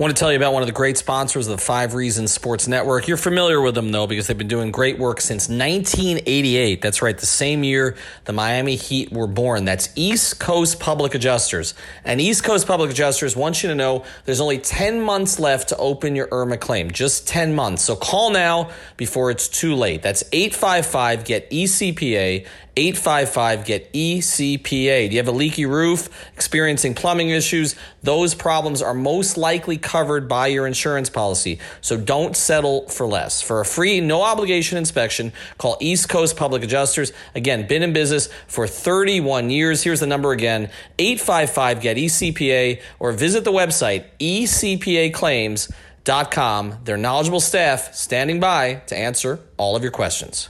[0.00, 2.66] Want to tell you about one of the great sponsors of the Five Reasons Sports
[2.66, 3.06] Network.
[3.06, 6.80] You're familiar with them, though, because they've been doing great work since 1988.
[6.80, 9.66] That's right, the same year the Miami Heat were born.
[9.66, 11.74] That's East Coast Public Adjusters.
[12.02, 15.76] And East Coast Public Adjusters wants you to know there's only 10 months left to
[15.76, 16.90] open your IRMA claim.
[16.90, 17.84] Just 10 months.
[17.84, 20.00] So call now before it's too late.
[20.00, 25.08] That's 855 GET ECPA 855 get ECPA.
[25.08, 27.74] Do you have a leaky roof, experiencing plumbing issues?
[28.02, 31.58] Those problems are most likely covered by your insurance policy.
[31.80, 33.40] So don't settle for less.
[33.42, 37.12] For a free, no obligation inspection, call East Coast Public Adjusters.
[37.34, 39.82] Again, been in business for 31 years.
[39.82, 46.78] Here's the number again 855 get ECPA or visit the website ecpaclaims.com.
[46.84, 50.48] Their knowledgeable staff standing by to answer all of your questions.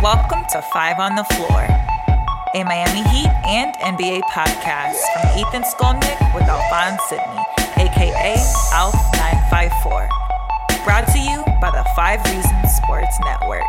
[0.00, 1.66] Welcome to Five on the Floor,
[2.54, 7.42] a Miami Heat and NBA podcast from Ethan Skolnick with Alphonse Sydney,
[7.78, 8.36] aka
[8.74, 10.08] ALF954.
[10.84, 13.64] Brought to you by the Five Reasons Sports Network.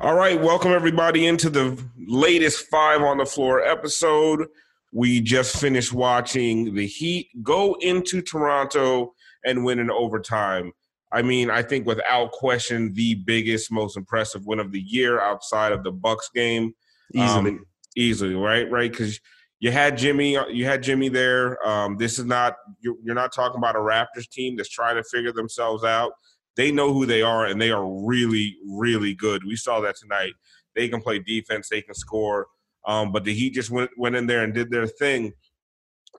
[0.00, 4.46] All right, welcome everybody into the latest Five on the Floor episode.
[4.92, 10.72] We just finished watching the Heat go into Toronto and win in overtime.
[11.12, 15.72] I mean, I think without question, the biggest, most impressive win of the year outside
[15.72, 16.74] of the Bucks game.
[17.12, 17.64] Easily, um,
[17.96, 18.70] easily, right?
[18.70, 18.90] Right?
[18.90, 19.18] Because
[19.58, 21.64] you had Jimmy, you had Jimmy there.
[21.66, 25.04] Um, this is not you're, you're not talking about a Raptors team that's trying to
[25.04, 26.12] figure themselves out.
[26.56, 29.44] They know who they are, and they are really, really good.
[29.44, 30.34] We saw that tonight.
[30.76, 32.46] They can play defense, they can score.
[32.86, 35.32] Um, but the Heat just went went in there and did their thing.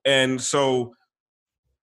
[0.06, 0.94] And so,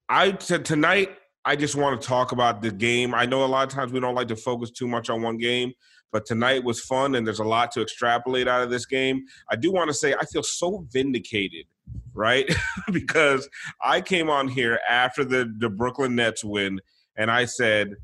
[0.09, 3.15] I t- tonight I just want to talk about the game.
[3.15, 5.39] I know a lot of times we don't like to focus too much on one
[5.39, 5.73] game,
[6.13, 9.25] but tonight was fun and there's a lot to extrapolate out of this game.
[9.51, 11.67] I do want to say I feel so vindicated,
[12.15, 12.53] right?
[12.93, 13.49] because
[13.83, 16.81] I came on here after the, the Brooklyn Nets win
[17.17, 17.97] and I said,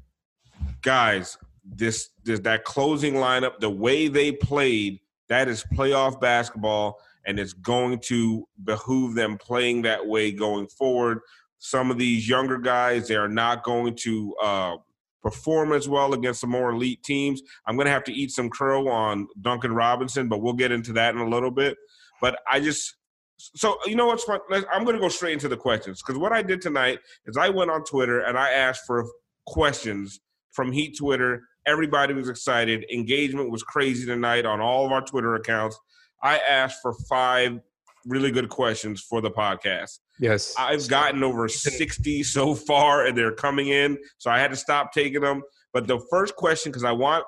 [0.82, 7.38] guys, this, this that closing lineup, the way they played, that is playoff basketball and
[7.38, 11.20] it's going to behoove them playing that way going forward
[11.64, 14.76] some of these younger guys they are not going to uh,
[15.22, 17.40] perform as well against the more elite teams.
[17.66, 20.92] I'm going to have to eat some crow on Duncan Robinson, but we'll get into
[20.92, 21.78] that in a little bit.
[22.20, 22.96] But I just
[23.38, 24.40] so you know what's fun?
[24.70, 27.48] I'm going to go straight into the questions because what I did tonight is I
[27.48, 29.06] went on Twitter and I asked for
[29.46, 30.20] questions
[30.52, 31.44] from Heat Twitter.
[31.66, 32.84] Everybody was excited.
[32.92, 35.78] Engagement was crazy tonight on all of our Twitter accounts.
[36.22, 37.58] I asked for five
[38.06, 39.98] really good questions for the podcast.
[40.18, 40.54] Yes.
[40.58, 43.98] I've gotten over 60 so far and they're coming in.
[44.18, 45.42] So I had to stop taking them.
[45.72, 47.24] But the first question, because I want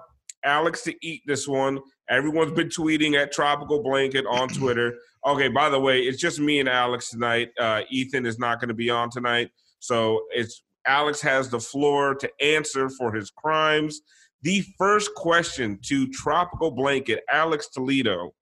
[0.46, 1.80] Alex to eat this one.
[2.08, 4.94] Everyone's been tweeting at Tropical Blanket on Twitter.
[5.26, 7.48] Okay, by the way, it's just me and Alex tonight.
[7.58, 9.50] Uh, Ethan is not going to be on tonight.
[9.80, 14.00] So it's Alex has the floor to answer for his crimes.
[14.42, 18.32] The first question to Tropical Blanket, Alex Toledo.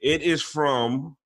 [0.00, 1.16] It is from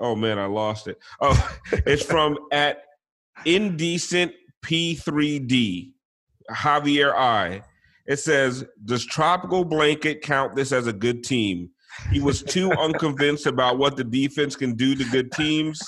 [0.00, 0.98] Oh man, I lost it.
[1.20, 2.82] Oh, it's from at
[3.44, 4.32] indecent
[4.64, 5.92] P3D
[6.50, 7.62] Javier I.
[8.06, 11.70] It says, "Does Tropical Blanket count this as a good team?"
[12.10, 15.80] He was too unconvinced about what the defense can do to good teams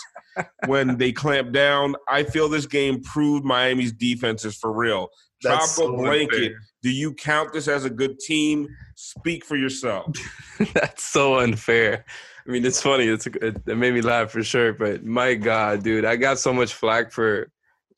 [0.67, 1.95] when they clamp down.
[2.09, 5.09] I feel this game proved Miami's defense is for real.
[5.43, 6.61] That's Tropical so Blanket, unfair.
[6.83, 8.69] do you count this as a good team?
[8.95, 10.13] Speak for yourself.
[10.75, 12.05] That's so unfair.
[12.47, 13.07] I mean, it's funny.
[13.07, 14.73] It's it, it made me laugh for sure.
[14.73, 17.49] But my God, dude, I got so much flack for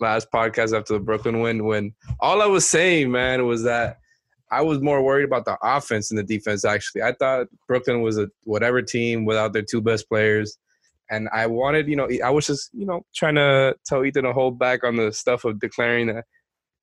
[0.00, 1.64] last podcast after the Brooklyn win.
[1.64, 3.98] When all I was saying, man, was that
[4.50, 6.64] I was more worried about the offense than the defense.
[6.64, 10.58] Actually, I thought Brooklyn was a whatever team without their two best players.
[11.10, 14.32] And I wanted, you know, I was just, you know, trying to tell Ethan to
[14.32, 16.24] hold back on the stuff of declaring that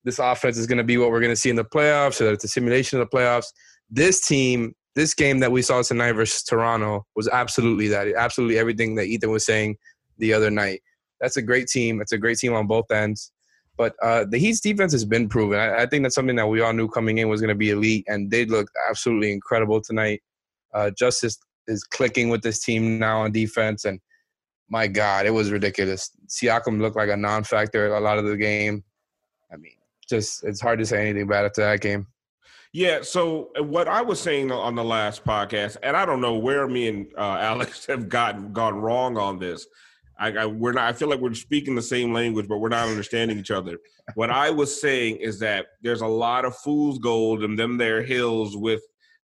[0.04, 2.26] this offense is going to be what we're going to see in the playoffs, or
[2.26, 3.48] that it's a simulation of the playoffs.
[3.90, 8.08] This team, this game that we saw tonight versus Toronto was absolutely that.
[8.16, 9.78] Absolutely everything that Ethan was saying
[10.18, 10.82] the other night.
[11.20, 12.02] That's a great team.
[12.02, 13.32] It's a great team on both ends.
[13.78, 15.60] But uh, the Heat's defense has been proven.
[15.60, 17.72] I, I think that's something that we all knew coming in was going to be
[17.72, 20.22] elite, and they looked absolutely incredible tonight.
[20.74, 24.00] Uh, Justice is clicking with this team now on defense, and
[24.70, 26.12] my God, it was ridiculous.
[26.28, 28.84] Siakam looked like a non-factor a lot of the game.
[29.52, 29.76] I mean,
[30.08, 32.08] just it's hard to say anything bad after that game.
[32.74, 33.02] Yeah.
[33.02, 36.68] So uh, what I was saying on the last podcast, and I don't know where
[36.68, 39.68] me and uh, Alex have gotten gone wrong on this.
[40.20, 40.88] I, I, we're not.
[40.88, 43.80] I feel like we're speaking the same language, but we're not understanding each other.
[44.14, 48.04] What I was saying is that there's a lot of fool's gold in them there
[48.04, 48.82] hills with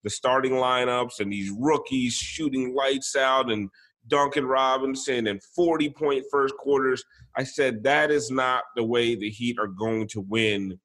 [0.04, 3.68] the starting lineups and these rookies shooting lights out and
[4.06, 7.02] Duncan Robinson and 40 point first quarters.
[7.36, 10.78] I said that is not the way the Heat are going to win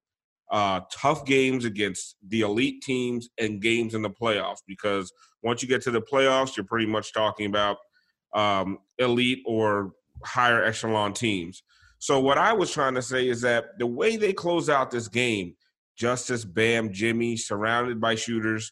[0.51, 5.11] uh, tough games against the elite teams and games in the playoffs because
[5.43, 7.77] once you get to the playoffs, you're pretty much talking about
[8.33, 9.91] um, elite or
[10.23, 11.63] higher echelon teams.
[11.99, 15.07] So what I was trying to say is that the way they close out this
[15.07, 15.55] game,
[15.97, 18.71] Justice, Bam, Jimmy, surrounded by shooters,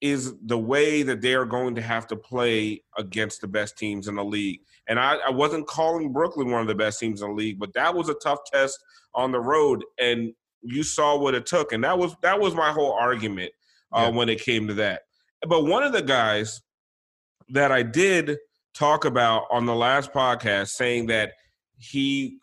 [0.00, 4.08] is the way that they are going to have to play against the best teams
[4.08, 4.60] in the league.
[4.88, 7.74] And I, I, wasn't calling Brooklyn one of the best teams in the league, but
[7.74, 8.82] that was a tough test
[9.14, 10.32] on the road, and
[10.62, 11.72] you saw what it took.
[11.72, 13.52] And that was that was my whole argument
[13.92, 14.16] uh, yeah.
[14.16, 15.02] when it came to that.
[15.48, 16.60] But one of the guys
[17.50, 18.38] that I did
[18.74, 21.32] talk about on the last podcast saying that
[21.78, 22.38] he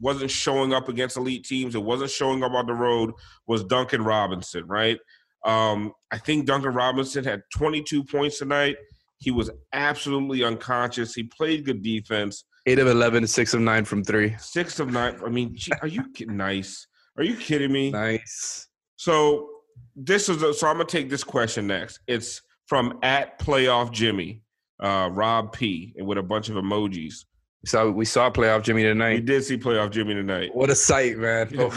[0.00, 3.12] wasn't showing up against elite teams, it wasn't showing up on the road
[3.46, 4.98] was Duncan Robinson, right?
[5.44, 8.76] Um, I think Duncan Robinson had 22 points tonight.
[9.18, 11.14] He was absolutely unconscious.
[11.14, 12.44] He played good defense.
[12.66, 14.34] Eight of 11, six of nine from three.
[14.38, 15.18] Six of nine.
[15.24, 16.04] I mean, gee, are you?
[16.26, 16.86] Nice.
[17.16, 17.90] Are you kidding me?
[17.90, 18.68] Nice.
[18.96, 19.48] So
[19.96, 22.00] this is a, so I'm gonna take this question next.
[22.06, 24.42] It's from at playoff Jimmy
[24.80, 27.24] uh, Rob P, and with a bunch of emojis.
[27.66, 29.14] So we saw playoff Jimmy tonight.
[29.14, 30.54] We did see playoff Jimmy tonight.
[30.54, 31.48] What a sight, man!
[31.58, 31.68] Oh,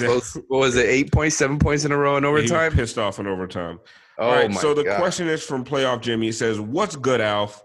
[0.47, 0.85] what was it?
[0.85, 2.73] Eight points, seven points in a row in overtime.
[2.73, 3.79] pissed off in overtime.
[4.19, 4.53] Oh All right.
[4.55, 4.99] so the God.
[4.99, 6.29] question is from playoff Jimmy.
[6.29, 7.63] It says, "What's good, Alf?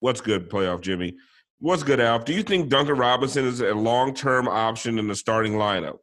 [0.00, 1.16] What's good, playoff Jimmy?
[1.58, 2.26] What's good, Alf?
[2.26, 5.98] Do you think Duncan Robinson is a long-term option in the starting lineup?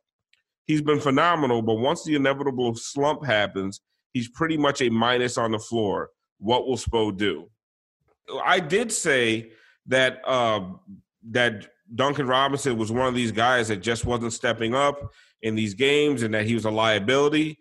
[0.66, 3.82] He's been phenomenal, but once the inevitable slump happens,
[4.14, 6.10] he's pretty much a minus on the floor.
[6.40, 7.50] What will Spo do?"
[8.44, 9.52] I did say
[9.88, 10.62] that uh,
[11.32, 15.00] that Duncan Robinson was one of these guys that just wasn't stepping up
[15.42, 17.58] in these games and that he was a liability.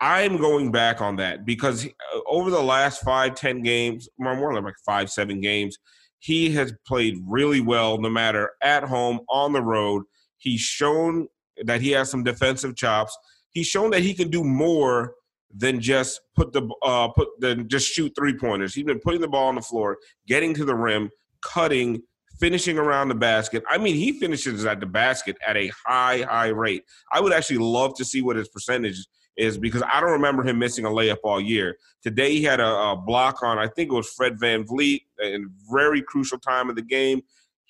[0.00, 4.74] I'm going back on that because uh, over the last five, ten games, more like
[4.84, 5.78] five, seven games,
[6.18, 10.02] he has played really well no matter at home, on the road.
[10.38, 11.28] He's shown
[11.64, 13.16] that he has some defensive chops.
[13.50, 15.14] He's shown that he can do more
[15.54, 18.74] than just put the uh, put than just shoot three pointers.
[18.74, 21.10] He's been putting the ball on the floor, getting to the rim,
[21.42, 22.02] cutting,
[22.40, 23.62] finishing around the basket.
[23.68, 26.84] I mean, he finishes at the basket at a high high rate.
[27.12, 29.06] I would actually love to see what his percentage
[29.36, 31.76] is because I don't remember him missing a layup all year.
[32.02, 36.02] Today he had a, a block on I think it was Fred VanVleet in very
[36.02, 37.22] crucial time of the game.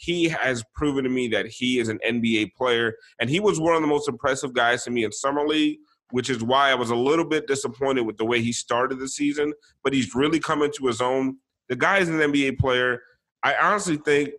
[0.02, 3.76] He has proven to me that he is an NBA player, and he was one
[3.76, 5.78] of the most impressive guys to me in summer league
[6.12, 9.08] which is why I was a little bit disappointed with the way he started the
[9.08, 9.52] season.
[9.82, 11.38] But he's really coming to his own.
[11.68, 13.00] The guy is an NBA player.
[13.42, 14.30] I honestly think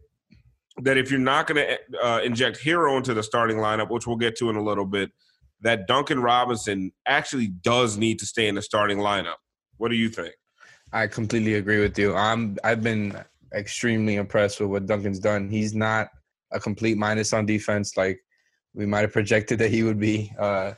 [0.83, 4.17] that if you're not going to uh, inject Herro into the starting lineup, which we'll
[4.17, 5.11] get to in a little bit,
[5.61, 9.37] that Duncan Robinson actually does need to stay in the starting lineup.
[9.77, 10.35] What do you think?
[10.91, 12.15] I completely agree with you.
[12.15, 13.17] I'm I've been
[13.53, 15.49] extremely impressed with what Duncan's done.
[15.49, 16.09] He's not
[16.51, 18.19] a complete minus on defense like
[18.73, 20.31] we might have projected that he would be.
[20.39, 20.73] Uh,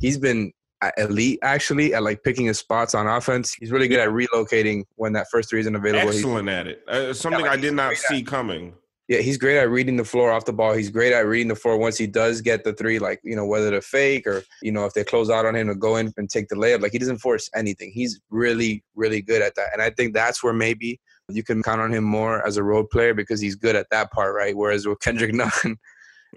[0.00, 0.52] he's been
[0.96, 3.54] elite actually at like picking his spots on offense.
[3.54, 6.08] He's really good at relocating when that first three isn't available.
[6.08, 6.82] Excellent he's, at it.
[6.88, 8.74] Uh, something yeah, like I did not see at, coming.
[9.08, 10.72] Yeah, he's great at reading the floor off the ball.
[10.72, 13.44] He's great at reading the floor once he does get the three, like, you know,
[13.44, 16.12] whether to fake or, you know, if they close out on him to go in
[16.16, 16.80] and take the layup.
[16.80, 17.90] Like he doesn't force anything.
[17.92, 19.70] He's really, really good at that.
[19.72, 21.00] And I think that's where maybe
[21.34, 24.12] you can count on him more as a road player because he's good at that
[24.12, 24.56] part, right?
[24.56, 25.76] Whereas with Kendrick Nunn,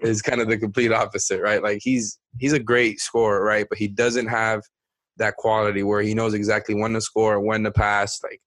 [0.02, 1.62] is kind of the complete opposite, right?
[1.62, 3.66] Like he's he's a great scorer, right?
[3.68, 4.62] But he doesn't have
[5.16, 8.22] that quality where he knows exactly when to score, when to pass.
[8.22, 8.40] Like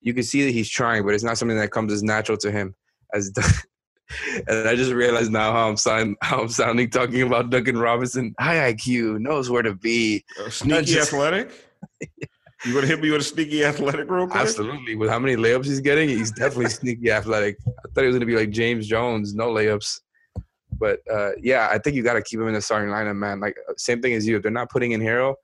[0.00, 2.50] you can see that he's trying, but it's not something that comes as natural to
[2.50, 2.74] him
[3.14, 3.32] as.
[4.48, 8.34] and I just realized now how I'm sounding, how I'm sounding talking about Duncan Robinson.
[8.38, 10.24] High IQ, knows where to be.
[10.38, 11.50] Uh, sneaky just, athletic.
[12.64, 14.42] You want to hit me with a sneaky athletic real quick?
[14.42, 14.94] Absolutely.
[14.94, 17.56] With how many layups he's getting, he's definitely sneaky athletic.
[17.66, 20.00] I thought he was going to be like James Jones, no layups.
[20.78, 23.40] But uh, yeah, I think you got to keep him in the starting lineup, man.
[23.40, 24.36] Like uh, same thing as you.
[24.36, 25.34] If they're not putting in Herro,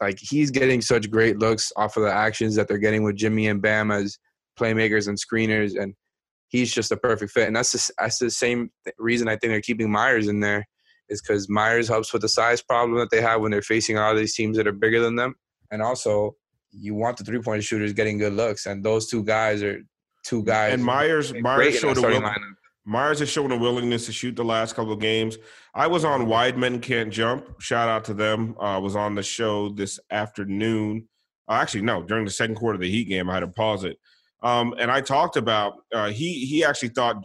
[0.00, 3.48] like he's getting such great looks off of the actions that they're getting with Jimmy
[3.48, 4.18] and Bam as
[4.58, 5.94] playmakers and screeners, and
[6.48, 7.46] he's just a perfect fit.
[7.46, 10.66] And that's the, that's the same reason I think they're keeping Meyers in there
[11.08, 14.14] is because Meyers helps with the size problem that they have when they're facing all
[14.14, 15.34] these teams that are bigger than them,
[15.70, 16.36] and also
[16.72, 19.80] you want the three point shooters getting good looks, and those two guys are
[20.24, 20.74] two guys.
[20.74, 22.32] And Meyers, Meyers showed a will.
[22.86, 25.36] Meyers has shown a willingness to shoot the last couple of games.
[25.74, 27.60] I was on Wide Men Can't Jump.
[27.60, 28.56] Shout out to them.
[28.58, 31.06] I was on the show this afternoon.
[31.48, 33.84] Uh, actually, no, during the second quarter of the Heat game, I had to pause
[33.84, 33.98] it.
[34.42, 37.22] Um, and I talked about uh, he he actually thought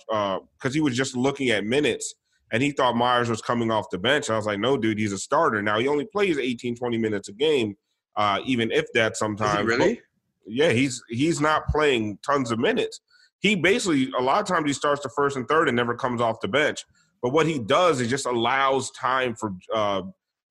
[0.58, 2.14] because he was just looking at minutes
[2.52, 4.30] and he thought Meyers was coming off the bench.
[4.30, 5.62] I was like, no, dude, he's a starter.
[5.62, 7.76] Now he only plays 18, 20 minutes a game,
[8.16, 9.68] uh, even if that sometimes.
[9.68, 10.02] really?
[10.46, 13.02] yeah, he's he's not playing tons of minutes.
[13.40, 16.22] He basically a lot of times he starts the first and third and never comes
[16.22, 16.86] off the bench.
[17.22, 20.04] But what he does is just allows time for uh,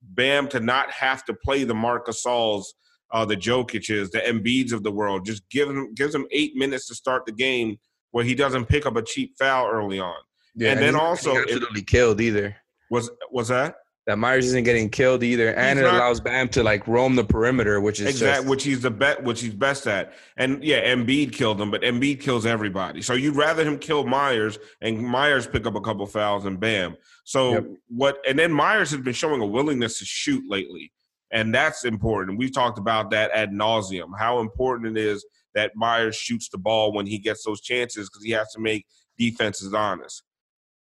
[0.02, 2.64] Bam to not have to play the Marc Gasols,
[3.12, 5.24] uh, the Jokic's, the Embiids of the world.
[5.24, 7.78] Just give him gives him eight minutes to start the game
[8.10, 10.14] where he doesn't pick up a cheap foul early on.
[10.54, 12.56] Yeah, And then he's also absolutely killed either.
[12.90, 13.76] Was was that?
[14.06, 17.16] That Meyers isn't getting killed either, and He's it not- allows Bam to like roam
[17.16, 20.12] the perimeter, which is exactly just which he's the bet which he's best at.
[20.36, 23.00] And yeah, Embiid killed him, but Embiid kills everybody.
[23.00, 26.96] So you'd rather him kill Meyers and Meyers pick up a couple fouls and bam.
[27.24, 27.64] So Yep.
[27.88, 30.92] what and then Meyers has been showing a willingness to shoot lately.
[31.30, 32.38] And that's important.
[32.38, 36.92] We've talked about that ad nauseum, how important it is that Meyers shoots the ball
[36.92, 38.84] when he gets those chances because he has to make
[39.18, 40.22] defenses honest.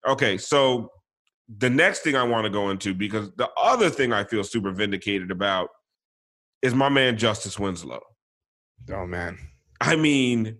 [0.09, 0.91] Okay, so
[1.59, 4.71] the next thing I want to go into, because the other thing I feel super
[4.71, 5.69] vindicated about
[6.63, 8.01] is my man Justice Winslow.
[8.93, 9.39] oh man,
[9.81, 10.59] I mean,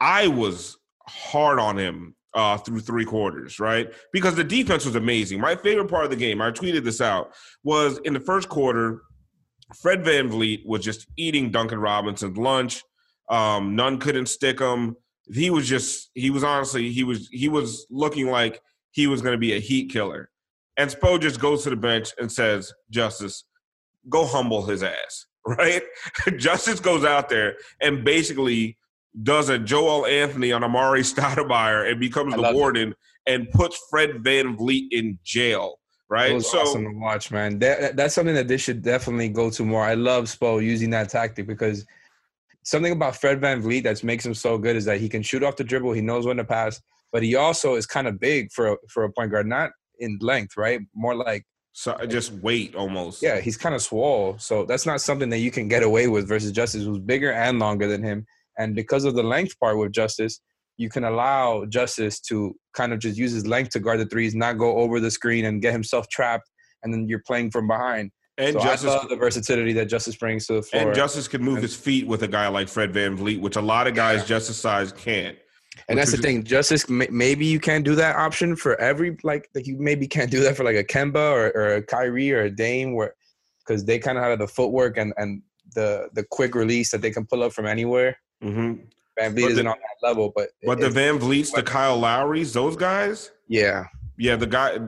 [0.00, 3.92] I was hard on him uh, through three quarters, right?
[4.12, 5.40] Because the defense was amazing.
[5.40, 7.32] My favorite part of the game, I tweeted this out,
[7.62, 9.02] was in the first quarter,
[9.80, 12.82] Fred VanVleet was just eating Duncan Robinson's lunch.
[13.28, 14.96] Um, Nunn couldn't stick him.
[15.32, 18.60] He was just, he was honestly, he was, he was looking like
[18.92, 20.30] he was going to be a heat killer.
[20.76, 23.44] And Spo just goes to the bench and says, Justice,
[24.08, 25.82] go humble his ass, right?
[26.38, 28.76] Justice goes out there and basically
[29.22, 32.58] does a Joel Anthony on Amar'e Stoudemire and becomes I the love it.
[32.58, 32.94] warden
[33.26, 35.76] and puts Fred VanVleet in jail,
[36.08, 37.58] Right, it was So awesome to watch, man.
[37.60, 39.82] That, that- that's something that they should definitely go to more.
[39.84, 41.84] I love Spo using that tactic because
[42.64, 45.56] something about Fred VanVleet that makes him so good is that he can shoot off
[45.56, 46.80] the dribble, he knows when to pass,
[47.12, 50.18] but he also is kind of big for a, for a point guard, not in
[50.20, 50.80] length, right?
[50.94, 53.22] More like so just weight almost.
[53.22, 54.36] Yeah, he's kind of swole.
[54.38, 57.58] So that's not something that you can get away with versus Justice, who's bigger and
[57.58, 58.26] longer than him.
[58.58, 60.40] And because of the length part with Justice,
[60.76, 64.34] you can allow Justice to kind of just use his length to guard the threes,
[64.34, 66.50] not go over the screen and get himself trapped.
[66.82, 68.10] And then you're playing from behind.
[68.38, 70.82] And so Justice I love the versatility that Justice brings to the floor.
[70.82, 73.86] and Justice can move his feet with a guy like Fred VanVleet, which a lot
[73.86, 75.36] of guys Justice size can't.
[75.88, 76.88] And that's the thing, Justice.
[76.88, 79.48] Maybe you can't do that option for every like.
[79.54, 82.42] Like you maybe can't do that for like a Kemba or, or a Kyrie or
[82.42, 83.14] a Dame, where
[83.66, 85.42] because they kind of have the footwork and and
[85.74, 88.16] the the quick release that they can pull up from anywhere.
[88.42, 88.74] hmm
[89.18, 92.76] VanVleet But isn't the- on that level, but But the VanVleets, the Kyle Lowrys, those
[92.76, 93.84] guys, yeah,
[94.20, 94.78] yeah, the guy,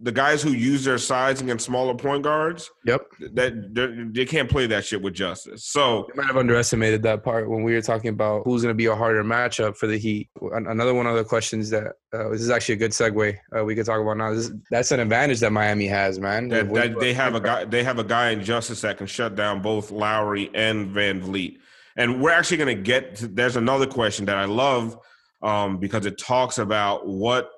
[0.00, 3.02] the guys who use their size against smaller point guards, yep.
[3.34, 5.66] that they're- can't play that shit with Justice.
[5.66, 8.76] So I might have underestimated that part when we were talking about who's going to
[8.76, 10.30] be a harder matchup for the Heat.
[10.40, 13.74] Another one of the questions that uh, this is actually a good segue uh, we
[13.74, 14.32] could talk about now.
[14.32, 16.48] This, that's an advantage that Miami has, man.
[16.48, 19.34] that, that they have a guy, they have a guy in Justice that can shut
[19.34, 21.58] down both Lowry and VanVleet.
[21.98, 23.16] And we're actually going to get.
[23.16, 24.98] To, there's another question that I love
[25.42, 27.50] um, because it talks about what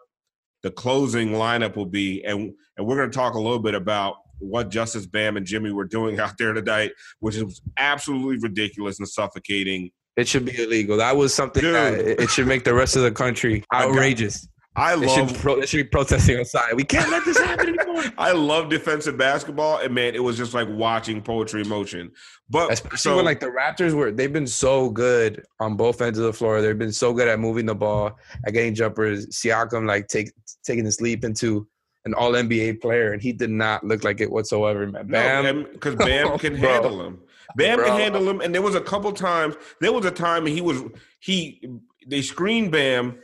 [0.62, 4.16] the closing lineup will be, and and we're going to talk a little bit about
[4.38, 9.08] what Justice Bam and Jimmy were doing out there tonight, which is absolutely ridiculous and
[9.08, 9.90] suffocating.
[10.16, 10.96] It should be illegal.
[10.96, 11.74] That was something Dude.
[11.74, 14.48] that it it should make the rest of the country outrageous.
[14.76, 16.74] I They should, love pro, they should be protesting outside.
[16.74, 18.04] We can't let this happen anymore.
[18.18, 22.12] I love defensive basketball, and man, it was just like watching poetry in motion.
[22.48, 26.18] But Especially so when like the Raptors were, they've been so good on both ends
[26.18, 26.62] of the floor.
[26.62, 29.26] They've been so good at moving the ball, at getting jumpers.
[29.28, 31.66] Siakam like take taking this leap into
[32.04, 34.86] an All NBA player, and he did not look like it whatsoever.
[34.86, 37.20] Man, Bam, No, because Bam can handle him.
[37.56, 37.86] Bam Bro.
[37.88, 39.56] can handle him, and there was a couple times.
[39.80, 40.82] There was a time he was
[41.18, 41.68] he
[42.06, 43.18] they screened Bam.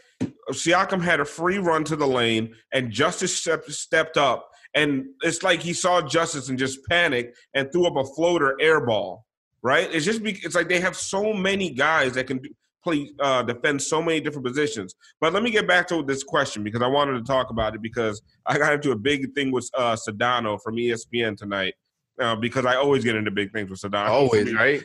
[0.53, 5.43] Siakam had a free run to the lane, and Justice stepped, stepped up, and it's
[5.43, 9.25] like he saw Justice and just panicked and threw up a floater air ball.
[9.63, 9.93] Right?
[9.93, 12.51] It's just be, it's like they have so many guys that can do,
[12.87, 14.95] play uh, defend so many different positions.
[15.21, 17.83] But let me get back to this question because I wanted to talk about it
[17.83, 21.75] because I got into a big thing with uh, Sedano from ESPN tonight
[22.21, 24.09] uh, because I always get into big things with Sedano.
[24.09, 24.83] always right.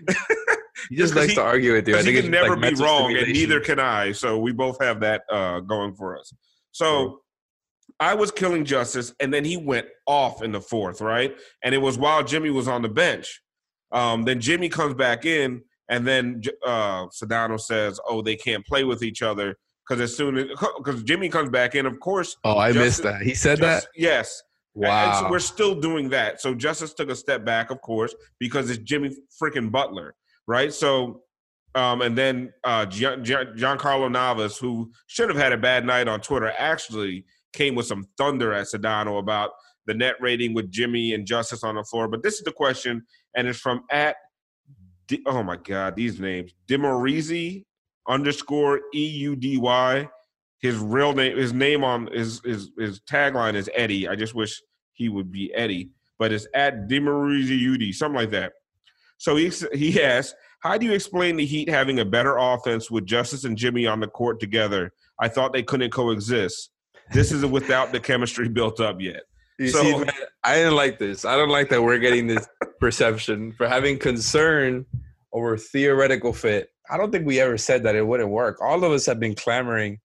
[0.90, 1.96] He just likes he- to argue with you.
[1.96, 4.12] I Because he can never like be wrong, and neither can I.
[4.12, 6.34] So we both have that uh, going for us.
[6.72, 7.22] So
[8.00, 11.36] I was killing Justice, and then he went off in the fourth, right?
[11.64, 13.42] And it was while Jimmy was on the bench.
[13.92, 18.84] Um, then Jimmy comes back in, and then uh, Sedano says, "Oh, they can't play
[18.84, 19.56] with each other."
[19.88, 20.46] Because as soon as
[20.78, 22.38] because Jimmy comes back in, of course.
[22.44, 23.22] Oh, I Justice, missed that.
[23.24, 24.02] He said Justice, that.
[24.02, 24.42] Yes.
[24.74, 25.20] Wow.
[25.20, 26.40] So we're still doing that.
[26.40, 30.16] So Justice took a step back, of course, because it's Jimmy freaking Butler,
[30.48, 30.74] right?
[30.74, 31.24] So,
[31.76, 36.20] um, and then uh, Gian, Giancarlo Navas, who should have had a bad night on
[36.20, 39.52] Twitter, actually came with some thunder at Sedano about
[39.86, 42.08] the net rating with Jimmy and Justice on the floor.
[42.08, 43.04] But this is the question,
[43.36, 44.16] and it's from at
[45.26, 47.66] oh my god, these names Demorizi
[48.08, 50.10] underscore E U D Y.
[50.62, 54.08] His real name, his name on his his his tagline is Eddie.
[54.08, 54.62] I just wish
[54.94, 58.54] he would be Eddie, but it's at Demorizi Udi, something like that.
[59.22, 63.06] So he he asks, how do you explain the Heat having a better offense with
[63.06, 64.94] Justice and Jimmy on the court together?
[65.20, 66.72] I thought they couldn't coexist.
[67.12, 69.22] This is without the chemistry built up yet.
[69.60, 70.12] You so, see, man,
[70.44, 71.24] I didn't like this.
[71.24, 72.48] I don't like that we're getting this
[72.80, 74.88] perception for having concern
[75.34, 76.70] over theoretical fit.
[76.90, 78.60] I don't think we ever said that it wouldn't work.
[78.60, 80.00] All of us have been clamoring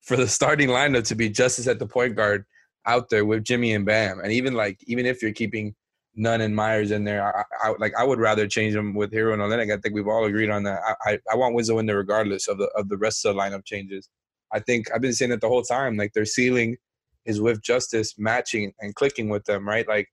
[0.00, 2.46] for the starting lineup to be Justice at the point guard
[2.86, 4.20] out there with Jimmy and Bam.
[4.20, 5.74] And even like even if you're keeping
[6.14, 9.32] Nunn and Meyers in there, I, I like I would rather change them with Herro
[9.32, 9.72] and Olynyk.
[9.72, 10.80] I think we've all agreed on that.
[10.86, 13.40] I, I, I want Winslow in there regardless of the of the rest of the
[13.40, 14.08] lineup changes.
[14.52, 15.96] I think I've been saying that the whole time.
[15.96, 16.76] Like their ceiling
[17.24, 19.88] is with Justice matching and clicking with them, right?
[19.88, 20.08] Like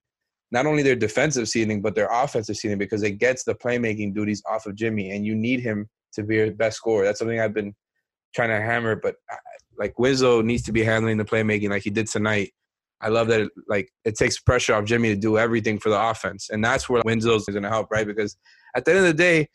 [0.52, 4.42] not only their defensive ceiling, but their offensive ceiling because it gets the playmaking duties
[4.50, 7.06] off of Jimmy, and you need him to be your best scorer.
[7.06, 7.76] That's something I've been
[8.34, 9.36] trying to hammer, but uh,
[9.78, 12.52] like Winslow needs to be handling the playmaking like he did tonight.
[13.02, 16.00] I love that it, like it takes pressure off Jimmy to do everything for the
[16.00, 18.06] offense, and that's where Winslow's is going to help, right?
[18.06, 18.36] Because
[18.76, 19.48] at the end of the day,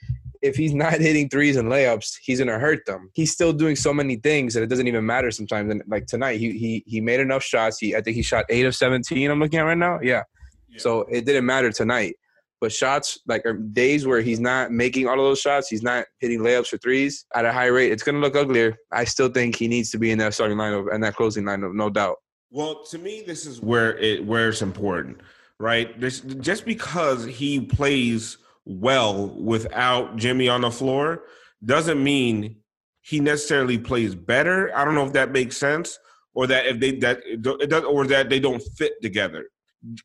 [0.43, 3.11] if he's not hitting threes and layups, he's going to hurt them.
[3.15, 5.71] He's still doing so many things that it doesn't even matter sometimes.
[5.71, 7.79] And like tonight, he he he made enough shots.
[7.79, 9.31] He I think he shot eight of seventeen.
[9.31, 9.99] I'm looking at right now.
[10.03, 10.23] Yeah.
[10.69, 10.79] yeah.
[10.79, 12.17] So it didn't matter tonight.
[12.61, 16.39] But shots like days where he's not making all of those shots, he's not hitting
[16.39, 17.93] layups or threes at a high rate.
[17.93, 18.75] It's going to look uglier.
[18.91, 21.75] I still think he needs to be in that starting lineup and that closing lineup,
[21.75, 22.17] no doubt.
[22.55, 25.21] Well, to me, this is where it where it's important,
[25.59, 26.01] right?
[26.01, 31.25] This, just because he plays well without Jimmy on the floor
[31.65, 32.57] doesn't mean
[33.03, 34.75] he necessarily plays better.
[34.77, 35.99] I don't know if that makes sense,
[36.33, 39.49] or that if they that it does, or that they don't fit together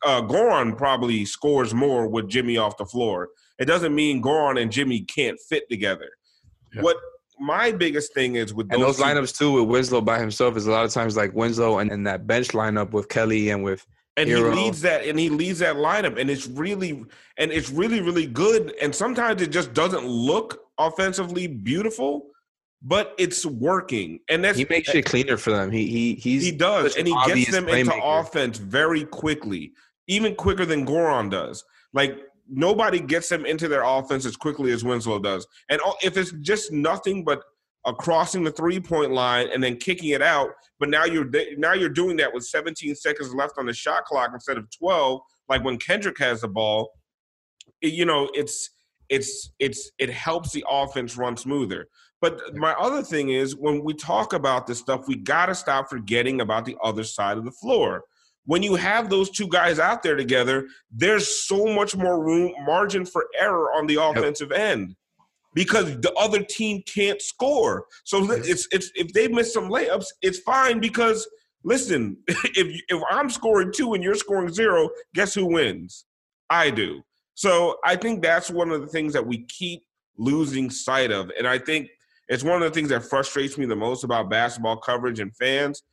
[0.06, 3.30] uh, Goran probably scores more with Jimmy off the floor.
[3.58, 6.10] It doesn't mean Goran and Jimmy can't fit together.
[6.74, 6.82] Yeah.
[6.82, 6.98] What
[7.40, 10.58] my biggest thing is with those, and those two, lineups too with Winslow by himself
[10.58, 13.64] is a lot of times like Winslow and, and that bench lineup with Kelly and
[13.64, 13.86] with
[14.18, 14.54] and Herro.
[14.54, 17.06] he leads that and he leads that lineup and it's really
[17.38, 22.30] and it's really really good and sometimes it just doesn't look offensively beautiful
[22.82, 25.72] but it's working, and that's he makes it cleaner for them.
[25.72, 29.74] He he he's he does, and he gets them into offense very quickly,
[30.08, 31.64] even quicker than Goran does.
[31.94, 32.18] Like
[32.50, 35.48] nobody gets them into their offense as quickly as Winslow does.
[35.70, 37.42] And if it's just nothing but
[37.86, 41.74] a crossing the three point line and then kicking it out, but now you're now
[41.74, 45.64] you're doing that with 17 seconds left on the shot clock instead of 12, like
[45.64, 46.92] when Kendrick has the ball.
[47.82, 48.70] You know, it's
[49.10, 51.88] it's it's it helps the offense run smoother.
[52.22, 55.90] But my other thing is when we talk about this stuff, we got to stop
[55.90, 58.04] forgetting about the other side of the floor.
[58.50, 63.06] When you have those two guys out there together, there's so much more room margin
[63.06, 64.96] for error on the offensive end
[65.54, 67.86] because the other team can't score.
[68.06, 71.30] So it's it's if they miss some layups, it's fine because
[71.64, 76.06] listen, if if I'm scoring two and you're scoring zero, guess who wins?
[76.50, 77.04] I do.
[77.36, 79.84] So I think that's one of the things that we keep
[80.18, 81.88] losing sight of, and I think
[82.30, 85.84] it's one of the things that frustrates me the most about basketball coverage and fans.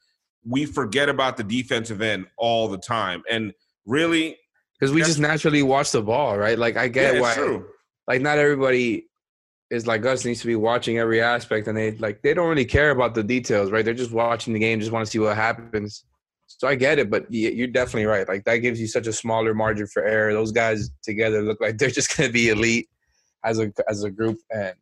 [0.49, 3.53] We forget about the defensive end all the time, and
[3.85, 4.39] really,
[4.79, 6.59] because we just naturally watch the ball, right?
[6.59, 7.67] Like I get yeah, why, true.
[8.07, 9.09] like not everybody
[9.71, 12.65] is like us needs to be watching every aspect, and they like they don't really
[12.65, 13.85] care about the details, right?
[13.85, 16.05] They're just watching the game, just want to see what happens.
[16.49, 18.27] So I get it, but you're definitely right.
[18.29, 20.33] Like that gives you such a smaller margin for error.
[20.33, 22.89] Those guys together look like they're just going to be elite
[23.45, 24.75] as a as a group, and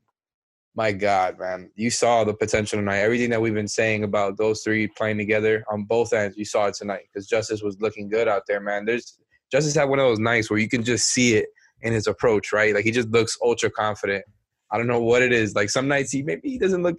[0.74, 2.98] my God, man, you saw the potential tonight.
[2.98, 6.66] Everything that we've been saying about those three playing together on both ends, you saw
[6.66, 8.84] it tonight because Justice was looking good out there, man.
[8.84, 9.18] There's
[9.52, 11.46] Justice had one of those nights where you can just see it
[11.82, 12.74] in his approach, right?
[12.74, 14.24] Like he just looks ultra confident.
[14.72, 15.54] I don't know what it is.
[15.54, 16.98] Like some nights he maybe he doesn't look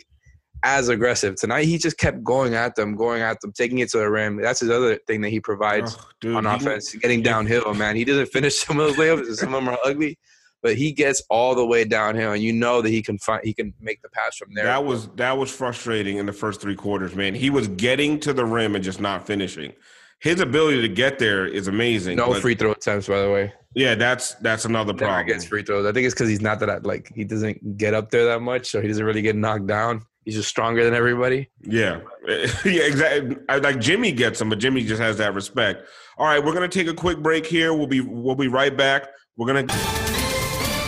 [0.63, 1.35] as aggressive.
[1.35, 4.41] Tonight he just kept going at them, going at them, taking it to the rim.
[4.41, 7.97] That's his other thing that he provides oh, dude, on offense, getting downhill, man.
[7.97, 9.35] He doesn't finish some of those layups.
[9.35, 10.17] Some of them are ugly
[10.65, 13.53] but he gets all the way downhill, and you know that he can find he
[13.53, 14.65] can make the pass from there.
[14.65, 17.35] That was that was frustrating in the first three quarters, man.
[17.35, 19.73] He was getting to the rim and just not finishing.
[20.21, 22.17] his ability to get there is amazing.
[22.17, 23.53] No but- free throw attempts, by the way.
[23.75, 25.27] Yeah, that's that's another Never problem.
[25.27, 25.85] gets free throws.
[25.85, 28.65] I think it's because he's not that like he doesn't get up there that much,
[28.71, 30.01] so he doesn't really get knocked down.
[30.23, 31.47] He's just stronger than everybody.
[31.61, 33.37] Yeah, yeah, exactly.
[33.49, 35.87] I, like Jimmy gets him, but Jimmy just has that respect.
[36.17, 37.71] All right, we're gonna take a quick break here.
[37.75, 39.09] We'll be we'll be right back.
[39.37, 40.04] We're gonna.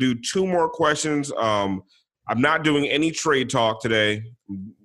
[0.00, 1.30] do two more questions.
[1.32, 1.82] Um,
[2.28, 4.22] I'm not doing any trade talk today.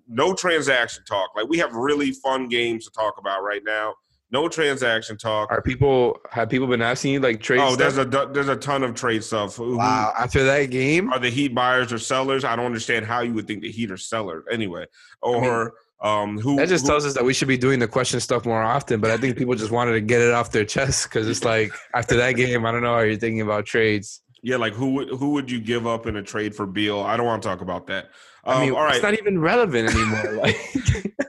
[0.08, 1.32] No transaction talk.
[1.36, 3.94] Like we have really fun games to talk about right now.
[4.32, 5.52] No transaction talk.
[5.52, 7.60] Are people have people been asking you like trade?
[7.60, 7.78] Oh, stuff?
[7.78, 9.56] there's a there's a ton of trade stuff.
[9.56, 10.14] Who- who- wow.
[10.18, 12.44] After that game, Are the Heat buyers or sellers?
[12.44, 14.86] I don't understand how you would think the Heat are sellers anyway.
[15.22, 16.56] Or um, who?
[16.58, 19.00] that just who- tells us that we should be doing the question stuff more often.
[19.00, 21.72] But I think people just wanted to get it off their chest because it's like
[21.94, 24.22] after that game, I don't know how you're thinking about trades.
[24.46, 27.00] Yeah, like who would who would you give up in a trade for Beal?
[27.00, 28.12] I don't want to talk about that.
[28.44, 30.36] Um, I mean, all right, it's not even relevant anymore.
[30.44, 30.56] Like,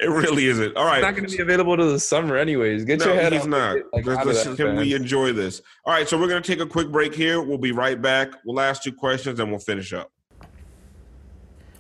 [0.01, 0.77] it really isn't.
[0.77, 2.85] All right, it's not going to be available to the summer, anyways.
[2.85, 3.77] Get No, your head he's off not.
[3.95, 5.63] like, Let's- let's- can we enjoy this?
[5.87, 7.41] All right, so we're going to take a quick break here.
[7.41, 8.33] We'll be right back.
[8.45, 10.11] We'll ask two questions and we'll finish up.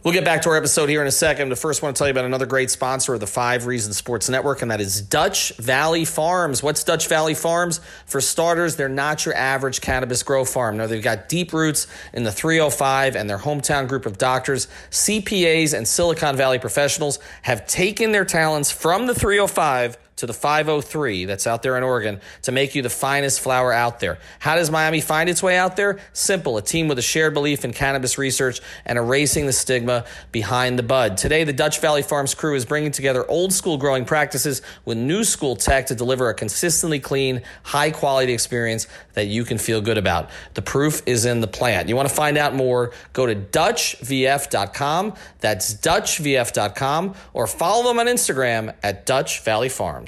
[0.07, 1.49] We'll get back to our episode here in a second.
[1.49, 3.97] But first, I want to tell you about another great sponsor of the Five Reasons
[3.97, 6.63] Sports Network, and that is Dutch Valley Farms.
[6.63, 7.81] What's Dutch Valley Farms?
[8.07, 10.77] For starters, they're not your average cannabis grow farm.
[10.77, 15.77] No, they've got deep roots in the 305, and their hometown group of doctors, CPAs,
[15.77, 21.47] and Silicon Valley professionals have taken their talents from the 305 to the 503 that's
[21.47, 24.19] out there in Oregon to make you the finest flower out there.
[24.39, 25.99] How does Miami find its way out there?
[26.13, 26.57] Simple.
[26.57, 30.83] A team with a shared belief in cannabis research and erasing the stigma behind the
[30.83, 31.19] bud.
[31.19, 35.23] Today, the Dutch Valley Farms crew is bringing together old school growing practices with new
[35.23, 39.99] school tech to deliver a consistently clean, high quality experience that you can feel good
[39.99, 40.31] about.
[40.55, 41.89] The proof is in the plant.
[41.89, 42.93] You want to find out more?
[43.13, 45.15] Go to DutchVF.com.
[45.41, 50.06] That's DutchVF.com or follow them on Instagram at Dutch Valley Farms.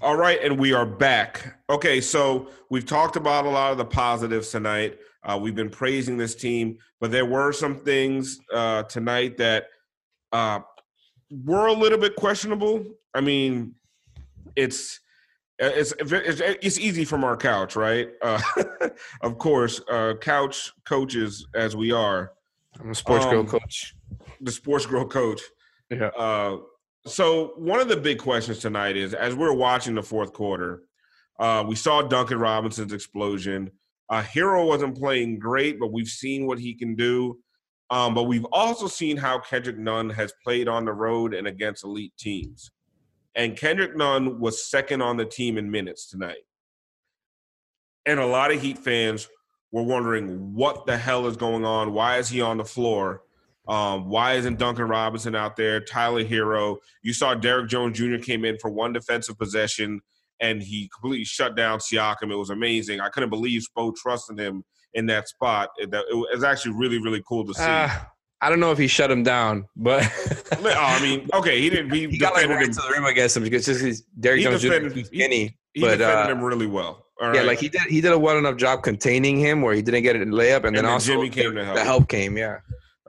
[0.00, 1.56] All right, and we are back.
[1.68, 4.96] Okay, so we've talked about a lot of the positives tonight.
[5.24, 9.64] Uh, we've been praising this team, but there were some things uh, tonight that
[10.32, 10.60] uh,
[11.44, 12.84] were a little bit questionable.
[13.12, 13.74] I mean,
[14.54, 15.00] it's
[15.58, 18.08] it's it's, it's easy from our couch, right?
[18.22, 18.40] Uh,
[19.22, 22.32] of course, uh, couch coaches as we are,
[22.80, 23.96] I'm a sports girl Um, coach.
[24.40, 25.40] the sports girl coach.
[25.90, 26.06] Yeah.
[26.16, 26.58] Uh,
[27.06, 30.82] so one of the big questions tonight is, as we're watching the fourth quarter,
[31.38, 33.70] uh, we saw Duncan Robinson's explosion.
[34.10, 37.38] Uh, Herro wasn't playing great, but we've seen what he can do.
[37.90, 41.84] Um, but we've also seen how Kendrick Nunn has played on the road and against
[41.84, 42.70] elite teams.
[43.34, 46.44] And Kendrick Nunn was second on the team in minutes tonight.
[48.04, 49.28] And a lot of Heat fans
[49.70, 51.92] were wondering what the hell is going on?
[51.92, 53.22] Why is he on the floor?
[53.68, 55.80] Um, why isn't Duncan Robinson out there?
[55.80, 56.78] Tyler Herro.
[57.02, 58.16] You saw Derrick Jones Jr.
[58.16, 60.00] came in for one defensive possession
[60.40, 62.30] and he completely shut down Siakam.
[62.32, 63.00] It was amazing.
[63.00, 65.68] I couldn't believe Spo trusted him in that spot.
[65.76, 67.62] It, it was actually really, really cool to see.
[67.62, 67.90] Uh,
[68.40, 70.02] I don't know if he shut him down, but
[70.52, 71.92] oh, I mean, okay, he didn't.
[71.92, 72.72] He, he got like right him.
[72.72, 74.68] to the rim against him because just Derrick He Jones Jr.
[74.68, 75.58] defended- he- skinny.
[75.74, 77.04] He but defended uh, him really well.
[77.20, 77.46] All yeah, right.
[77.48, 77.82] like he did.
[77.82, 80.58] He did a well enough job containing him where he didn't get it in layup,
[80.58, 81.76] and, And then, then also Jimmy came to help.
[81.76, 82.38] the help came.
[82.38, 82.58] Yeah.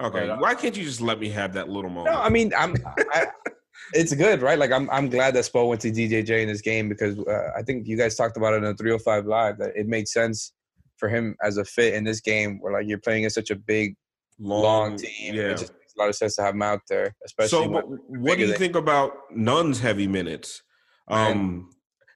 [0.01, 2.15] Okay, But, uh, why can't you just let me have that little moment?
[2.15, 2.75] No, I mean, I'm.
[3.12, 3.27] I,
[3.93, 4.57] it's good, right?
[4.57, 4.89] Like I'm.
[4.89, 7.97] I'm glad that Spo went to DJJ in this game because uh, I think you
[7.97, 10.53] guys talked about it in the 305 live that it made sense
[10.97, 13.55] for him as a fit in this game where like you're playing in such a
[13.55, 13.95] big,
[14.39, 15.35] long, team.
[15.35, 15.51] Yeah.
[15.51, 17.49] It just makes a lot of sense to have him out there, especially.
[17.49, 17.83] So, when-
[18.21, 20.62] what do you think about Nunn's heavy minutes?
[21.09, 21.71] Um,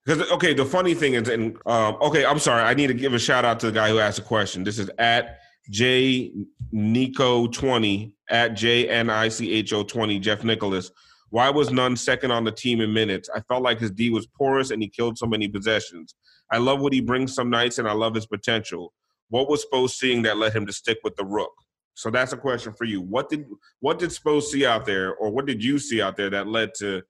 [0.06, 3.14] because okay, the funny thing is, and um, okay, I'm sorry, I need to give
[3.14, 4.64] a shout out to the guy who asked the question.
[4.64, 6.32] This is at J
[6.72, 10.20] Nico twenty at J N I C H O twenty.
[10.20, 10.92] Jeff Nicholas.
[11.30, 13.30] Why was Nunn second on the team in minutes?
[13.36, 16.16] I felt like his D was porous and he killed so many possessions.
[16.52, 18.94] I love what he brings some nights and I love his potential.
[19.30, 21.52] What was Spo seeing that led him to stick with the rook?
[21.96, 23.02] So that's a question for you.
[23.02, 23.46] What did
[23.80, 26.76] what did Spo see out there, or what did you see out there that led
[26.76, 27.02] to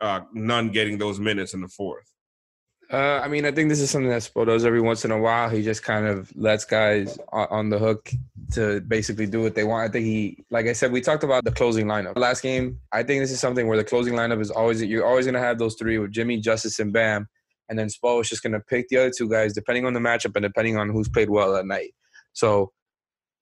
[0.00, 2.11] uh, Nunn getting those minutes in the fourth?
[2.92, 5.18] Uh, I mean, I think this is something that Spo does every once in a
[5.18, 5.48] while.
[5.48, 8.10] He just kind of lets guys on, the hook
[8.52, 9.88] to basically do what they want.
[9.88, 12.78] I think he, like I said, we talked about the closing lineup last game.
[12.92, 15.58] I think this is something where the closing lineup is always you're always gonna have
[15.58, 17.28] those three with Jimmy, Justice, and Bam.
[17.70, 20.00] and then Spo is just going to pick the other two guys depending on the
[20.00, 21.94] matchup and depending on who's played well that night.
[22.34, 22.72] So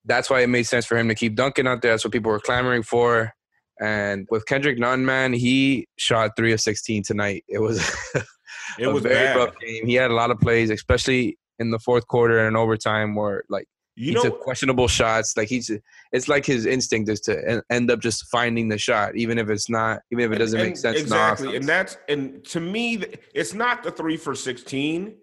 [0.05, 1.91] that's why it made sense for him to keep Duncan out there.
[1.91, 3.33] That's what people were clamoring for.
[3.81, 7.45] And with Kendrick Nunn, man, he shot three of 16 tonight.
[7.49, 7.79] It was
[8.79, 9.37] It a was very bad.
[9.37, 9.87] rough game.
[9.87, 13.67] He had a lot of plays, especially in the fourth quarter and overtime, where like
[13.97, 15.37] You he know, took questionable shots.
[15.37, 15.71] Like he's,
[16.13, 19.69] it's like his instinct is to end up just finding the shot, even if it's
[19.69, 20.99] not, even if it doesn't And- make sense.
[20.99, 23.05] Exactly, and that's and to me,
[23.35, 25.17] it's not the three for sixteen.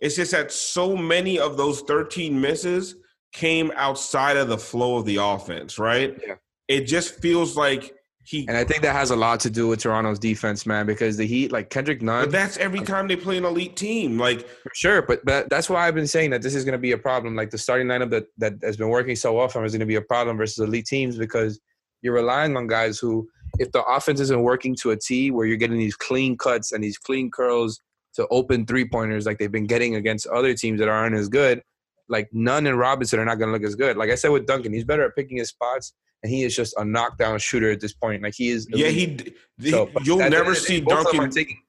[0.00, 2.96] It's just that so many of those thirteen misses
[3.32, 5.78] came outside of the flow of the offense.
[5.78, 6.18] Right?
[6.26, 6.34] Yeah.
[6.68, 8.46] It just feels like he.
[8.48, 11.26] and I think that has a lot to do with Toronto's defense, man, because the
[11.26, 14.18] Heat, like Kendrick Nunn, But that's every time they play an elite team.
[14.18, 16.78] Like For sure, but, but that's why I've been saying that this is going to
[16.78, 17.36] be a problem.
[17.36, 19.80] Like the starting lineup that, that has been working so well for him is going
[19.80, 21.60] to be a problem versus elite teams because
[22.02, 25.56] you're relying on guys who, if the offense isn't working to a T, where you're
[25.56, 27.80] getting these clean cuts and these clean curls
[28.14, 31.62] to open three pointers like they've been getting against other teams that aren't as good,
[32.08, 33.96] like Nunn and Robinson are not going to look as good.
[33.96, 36.74] Like I said with Duncan, he's better at picking his spots, and he is just
[36.78, 38.22] a knockdown shooter at this point.
[38.22, 38.66] Like he is.
[38.70, 39.36] yeah, elite.
[39.60, 39.70] he.
[39.70, 41.30] So, you'll at the end never day, see both of them are Duncan.
[41.30, 41.60] taking-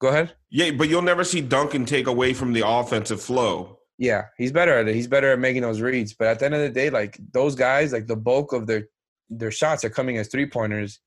[0.00, 0.34] Go ahead.
[0.50, 3.78] Yeah, but you'll never see Duncan take away from the offensive flow.
[3.98, 4.94] Yeah, he's better at it.
[4.96, 6.12] He's better at making those reads.
[6.12, 8.88] But at the end of the day, like those guys, like the bulk of their
[9.30, 10.98] their shots are coming as three pointers,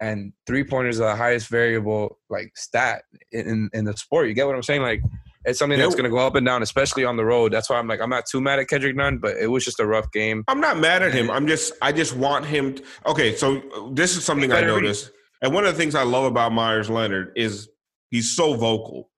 [0.00, 4.28] and three pointers are the highest variable like stat in in the sport.
[4.28, 4.82] You get what I'm saying?
[4.82, 5.02] Like
[5.44, 7.52] it's something that's going to go up and down, especially on the road.
[7.52, 9.80] That's why I'm like I'm not too mad at Kendrick Nunn, but it was just
[9.80, 10.44] a rough game.
[10.48, 11.30] I'm not mad at him.
[11.30, 12.74] I'm just I just want him.
[12.74, 15.10] To, okay, so this is something I noticed,
[15.42, 17.68] and one of the things I love about Meyers Leonard is
[18.10, 19.10] he's so vocal,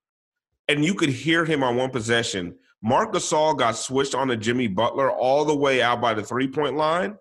[0.68, 2.56] and you could hear him on one possession.
[2.82, 6.48] Marc Gasol got switched on to Jimmy Butler all the way out by the three
[6.48, 7.16] point line,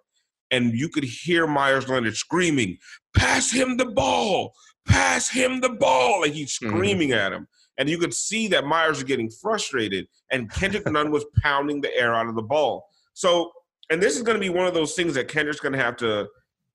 [0.51, 2.77] and you could hear Meyers Leonard screaming,
[3.15, 4.53] "Pass him the ball!
[4.87, 6.69] Pass him the ball!" Like he's Mhm.
[6.69, 7.47] screaming at him.
[7.77, 11.95] And you could see that Meyers was getting frustrated, and Kendrick Nunn was pounding the
[11.95, 12.87] air out of the ball.
[13.13, 13.51] So,
[13.89, 15.97] and this is going to be one of those things that Kendrick's going to have
[15.97, 16.27] to,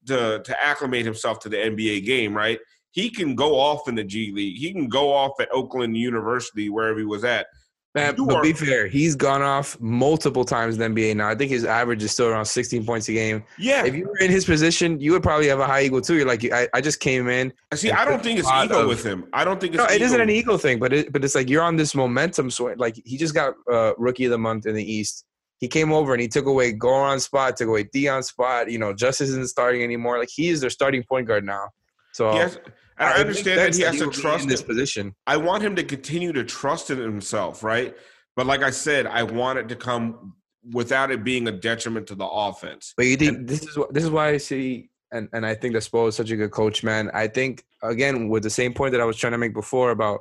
[0.06, 2.58] to to acclimate himself to the NBA game, right?
[2.92, 4.58] He can go off in the G League.
[4.58, 7.46] He can go off at Oakland University, wherever he was at.
[7.94, 11.29] Man, You but are- be fair, he's gone off multiple times in the NBA now.
[11.29, 13.42] I think his average is still around 16 points a game.
[13.59, 13.85] Yeah.
[13.85, 16.14] If you were in his position, you would probably have a high ego too.
[16.16, 17.53] You're like, I, I just came in.
[17.74, 19.26] See, I don't think it's ego of- with him.
[19.33, 20.05] I don't think it's No, it ego.
[20.05, 22.79] isn't an ego thing, but it, but it's like you're on this momentum swing.
[22.79, 25.24] Like he just got uh, rookie of the month in the East.
[25.59, 28.70] He came over and he took away Goran spot, took away Dion spot.
[28.70, 30.18] You know, Justice isn't starting anymore.
[30.18, 31.70] Like he is their starting point guard now.
[32.12, 32.59] So has,
[33.00, 35.14] and I it understand that he has to trust in this position.
[35.26, 37.96] I want him to continue to trust in himself, right?
[38.36, 40.34] But like I said, I want it to come
[40.72, 42.94] without it being a detriment to the offense.
[42.96, 45.82] But you think this is this is why I see and, and I think that
[45.82, 47.10] Spo is such a good coach, man.
[47.14, 50.20] I think again with the same point that I was trying to make before about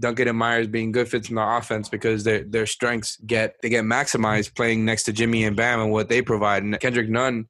[0.00, 3.68] Duncan and Meyers being good fits in the offense because their their strengths get they
[3.68, 6.62] get maximized playing next to Jimmy and Bam and what they provide.
[6.62, 7.48] And Kendrick Nunn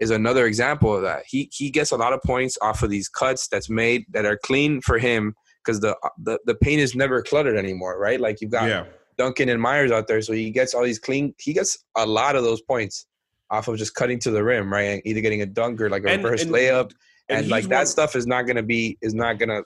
[0.00, 1.22] is another example of that.
[1.28, 4.38] He he gets a lot of points off of these cuts that's made that are
[4.42, 5.34] clean for him
[5.64, 8.20] because the, the the paint is never cluttered anymore, right?
[8.20, 8.84] Like you've got Yeah.
[9.18, 11.34] Duncan and Meyers out there, so he gets all these clean.
[11.38, 13.06] He gets a lot of those points
[13.50, 14.82] off of just cutting to the rim, right?
[14.84, 16.92] And either getting a dunk or like a And- reverse and- layup,
[17.28, 19.62] and and, like that one- stuff is not gonna be is not gonna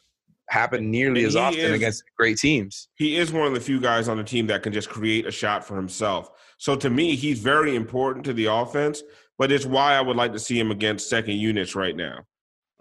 [0.51, 2.89] happen nearly as often is- against great teams.
[2.97, 5.31] He is one of the few guys on the team that can just create a
[5.31, 6.31] shot for himself.
[6.59, 9.03] So to me, he's very important to the offense,
[9.39, 12.21] but it's why I would like to see him against second units right now.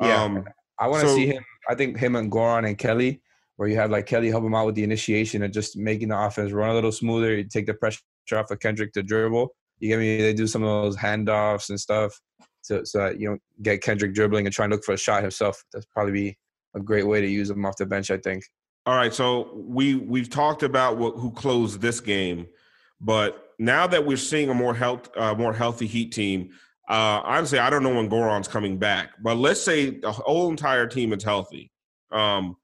[0.02, 0.24] Yeah.
[0.24, 0.46] Um,
[0.80, 1.44] I want to So- see him.
[1.70, 3.22] I think him and Goran and Kelly,
[3.56, 6.20] where you have like Kelly help him out with the initiation and just making the
[6.20, 7.36] offense run a little smoother.
[7.36, 8.02] You take the pressure
[8.34, 9.56] off of Kendrick to dribble.
[9.80, 10.18] You get me?
[10.18, 12.20] They do some of those handoffs and stuff,
[12.62, 15.22] so so that you don't get Kendrick dribbling and trying to look for a shot
[15.22, 15.64] himself.
[15.72, 16.38] That's probably be
[16.76, 18.12] a great way to use him off the bench.
[18.12, 18.44] I think.
[18.86, 22.48] All right, so we we've talked about what, who closed this game,
[23.00, 26.52] but now that we're seeing a more health uh, more healthy Heat team,
[26.90, 29.12] uh, honestly, I don't know when Goran's coming back.
[29.22, 31.72] But let's say the whole entire team is healthy.
[32.12, 32.58] Um,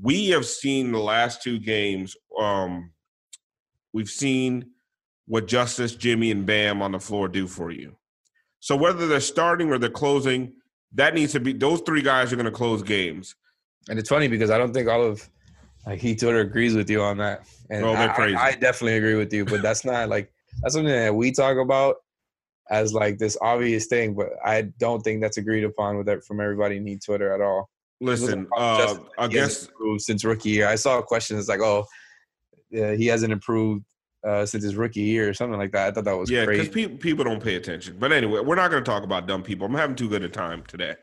[0.00, 2.16] we have seen the last two games.
[2.38, 2.92] Um,
[3.92, 4.70] we've seen
[5.26, 7.96] what Justice, Jimmy, and Bam on the floor do for you.
[8.60, 10.52] So whether they're starting or they're closing,
[10.94, 13.34] that needs to be those three guys are going to close games.
[13.88, 15.28] And it's funny because I don't think all of
[15.86, 17.46] like Heat Twitter agrees with you on that.
[17.70, 18.36] And Oh, they're I- I- crazy.
[18.36, 21.96] I, definitely agree with you, but that's not like that's something that we talk about
[22.70, 26.40] as like this obvious thing, but I don't think that's agreed upon with that from
[26.40, 27.70] everybody in Twitter at all.
[28.00, 29.68] Listen, uh, I guess
[29.98, 30.66] since rookie year.
[30.66, 31.86] I saw a question that's like, "Oh,
[32.70, 33.84] yeah, he hasn't improved
[34.26, 35.88] uh, since his rookie year" or something like that.
[35.88, 37.96] I thought that was yeah, because people people don't pay attention.
[37.98, 39.66] But anyway, we're not going to talk about dumb people.
[39.66, 40.96] I'm having too good a time today.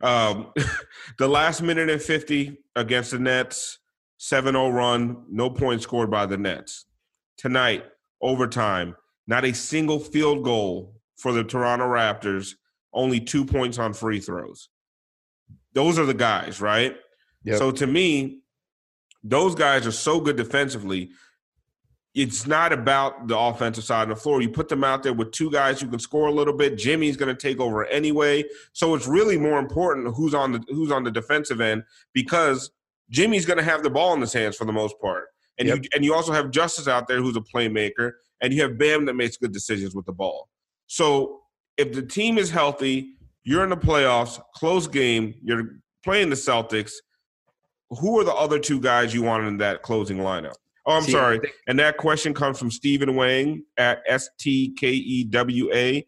[0.00, 0.52] Um,
[1.18, 3.78] the last minute and fifty against the Nets,
[4.22, 6.86] 7-0 run, no points scored by the Nets.
[7.36, 7.84] Tonight,
[8.20, 8.94] overtime,
[9.26, 12.54] not a single field goal for the Toronto Raptors,
[12.92, 14.68] only two points on free throws.
[15.72, 16.94] Those are the guys, right?
[17.42, 17.58] Yep.
[17.58, 18.42] So to me,
[19.24, 21.10] those guys are so good defensively.
[22.14, 24.40] It's not about the offensive side of the floor.
[24.40, 26.78] You put them out there with two guys who can score a little bit.
[26.78, 28.44] Jimmy's going to take over anyway.
[28.72, 31.82] So it's really more important who's on the who's on the defensive end
[32.12, 32.70] because
[33.12, 35.26] Jimmy's going to have the ball in his hands for the most part.
[35.58, 35.78] And Yep.
[35.78, 39.04] you and you also have Justice out there who's a playmaker, and you have Bam
[39.04, 40.48] that makes good decisions with the ball.
[40.86, 41.42] So
[41.76, 46.92] if the team is healthy, you're in the playoffs, close game, you're playing the Celtics.
[48.00, 50.54] Who are the other two guys you want in that closing lineup?
[50.86, 51.40] Oh, I'm See, sorry.
[51.68, 56.06] And that question comes from Stephen Wang at S T K E W A.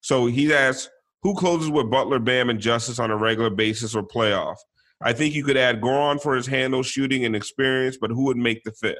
[0.00, 0.88] So he asks,
[1.22, 4.56] who closes with Butler, Bam, and Justice on a regular basis or playoff?
[5.02, 8.36] I think you could add Goran for his handle, shooting, and experience, but who would
[8.36, 8.98] make the fit?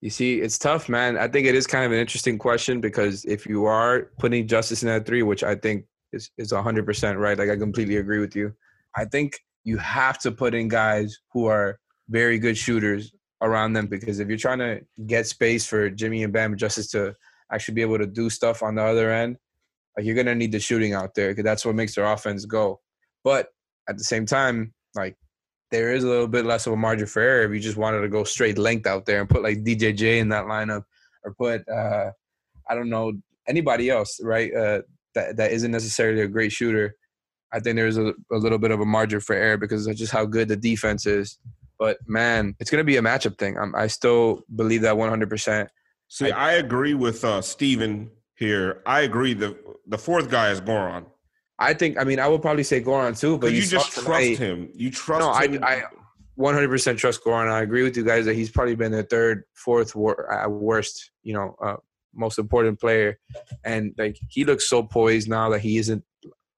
[0.00, 1.16] You see, it's tough, man.
[1.16, 4.82] I think it is kind of an interesting question because if you are putting Justice
[4.82, 8.18] in that three, which I think is is hundred percent right, like I completely agree
[8.18, 8.52] with you.
[8.96, 11.78] I think you have to put in guys who are
[12.08, 16.32] very good shooters around them because if you're trying to get space for Jimmy and
[16.32, 17.14] Bam Justice to
[17.52, 19.36] actually be able to do stuff on the other end,
[19.96, 22.80] like you're gonna need the shooting out there because that's what makes their offense go.
[23.22, 23.48] But
[23.88, 25.16] at the same time, like
[25.70, 28.00] there is a little bit less of a margin for error if you just wanted
[28.00, 30.84] to go straight length out there and put like DJJ in that lineup
[31.24, 32.10] or put uh
[32.68, 33.12] I don't know
[33.48, 34.54] anybody else, right?
[34.54, 34.82] Uh
[35.14, 36.96] that that isn't necessarily a great shooter.
[37.52, 40.12] I think there's a, a little bit of a margin for error because of just
[40.12, 41.38] how good the defense is.
[41.78, 43.58] But man, it's gonna be a matchup thing.
[43.58, 45.28] I'm, I still believe that 100.
[45.28, 45.68] percent
[46.08, 48.82] See, I, agree with uh, Steven here.
[48.84, 49.32] I agree.
[49.32, 51.06] The the fourth guy is Goran.
[51.64, 51.98] I think.
[51.98, 54.70] I mean, I would probably say Goran too, but But you, just trust tonight- him.
[54.74, 55.64] You trust No, I- him.
[55.64, 55.82] I-
[56.38, 57.50] 100% trust Goran.
[57.50, 61.34] I agree with you guys that he's probably been the third, fourth wor- worst, you
[61.34, 61.76] know, uh,
[62.14, 63.18] most important player.
[63.64, 66.02] And like he looks so poised now that he isn't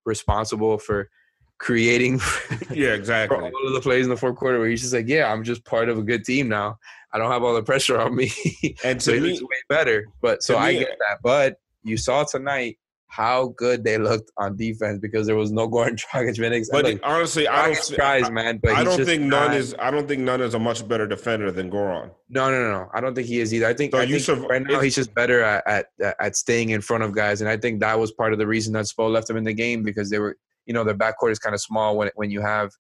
[0.05, 1.11] responsible for
[1.59, 2.21] creating
[2.71, 3.37] yeah, exactly.
[3.39, 5.65] all of the plays in the fourth quarter where he's just like, yeah, I'm just
[5.65, 6.79] part of a good team now.
[7.13, 8.31] I don't have all the pressure on me.
[8.85, 10.07] And so to he me, looks way better.
[10.23, 11.19] But so to I get that.
[11.23, 12.79] But you saw tonight
[13.15, 16.69] how good they looked on defense because there was no Goran Dragic minutes.
[16.71, 17.77] but like, honestly, I don't.
[17.77, 18.59] Dragic thi- tries, man.
[18.61, 19.75] But I don't think Nunn not- is.
[19.79, 22.11] I don't think Nunn is a much better defender than Goran.
[22.29, 22.91] No, no, no, no.
[22.93, 23.67] I don't think he is either.
[23.67, 25.63] I think, So I think right now he's just better at,
[26.01, 28.47] at at staying in front of guys, and I think that was part of the
[28.49, 31.31] reason that Spo left him in the game because they were, you know, their backcourt
[31.31, 32.71] is kind of small when when you have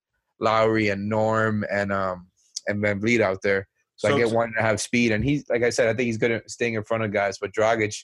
[0.40, 2.26] Lowry and Norm and um
[2.66, 3.68] and VanVleet out there.
[3.96, 6.06] So, So I get wanting to have speed, and he's like I said, I think
[6.06, 7.38] he's good at staying in front of guys.
[7.38, 7.94] But Dragic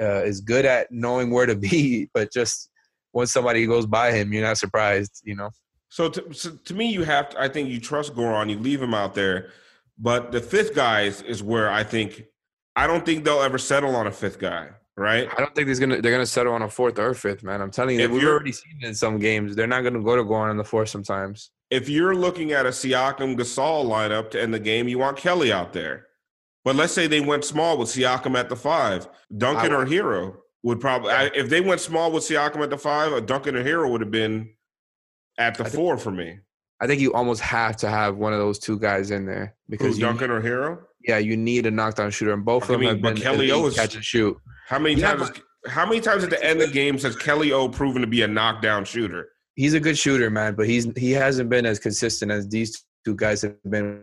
[0.00, 2.70] uh, is good at knowing where to be, but just
[3.12, 5.50] once somebody goes by him, you're not surprised, you know.
[5.88, 7.40] So to, so to me, you have to.
[7.40, 8.48] I think you trust Goran.
[8.48, 9.50] You leave him out there,
[9.98, 12.24] but the fifth guy is, is where I think.
[12.74, 14.70] I don't think they'll ever settle on a fifth guy.
[14.96, 15.28] Right?
[15.30, 17.60] I don't think there's gonna they're gonna settle on a fourth or fifth, man.
[17.60, 19.54] I'm telling you, If we've already seen it in some games.
[19.54, 21.50] They're not gonna go to Goran on the fourth sometimes.
[21.70, 25.52] If you're looking at a Siakam Gasol lineup to end the game, you want Kelly
[25.52, 26.06] out there.
[26.64, 30.80] But let's say they went small with Siakam at the five, Duncan or Herro would
[30.80, 31.10] probably.
[31.10, 34.00] I, if they went small with Siakam at the five, a Duncan or Herro would
[34.00, 34.50] have been
[35.38, 36.38] at the think- four for me.
[36.80, 39.86] I think you almost have to have one of those two guys in there because
[39.88, 40.80] Who's you, Duncan or Herro?
[41.06, 43.22] yeah, you need a knockdown shooter, and both I of them mean, have but been
[43.22, 44.36] Kelly O is- catch and shoot.
[44.66, 45.30] How many Yeah, times?
[45.68, 48.22] how many times at the end of the games has Kelly O proven to be
[48.22, 49.28] a knockdown shooter?
[49.54, 53.14] He's a good shooter, man, but he's he hasn't been as consistent as these two
[53.14, 54.02] guys have been.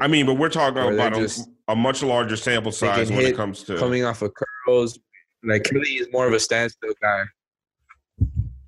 [0.00, 3.36] I mean, but we're talking about a, just- a much larger sample size when it
[3.36, 3.78] comes to.
[3.78, 4.32] coming off of
[4.66, 4.98] curls.
[5.44, 7.24] Like Kelly is more of a standstill guy.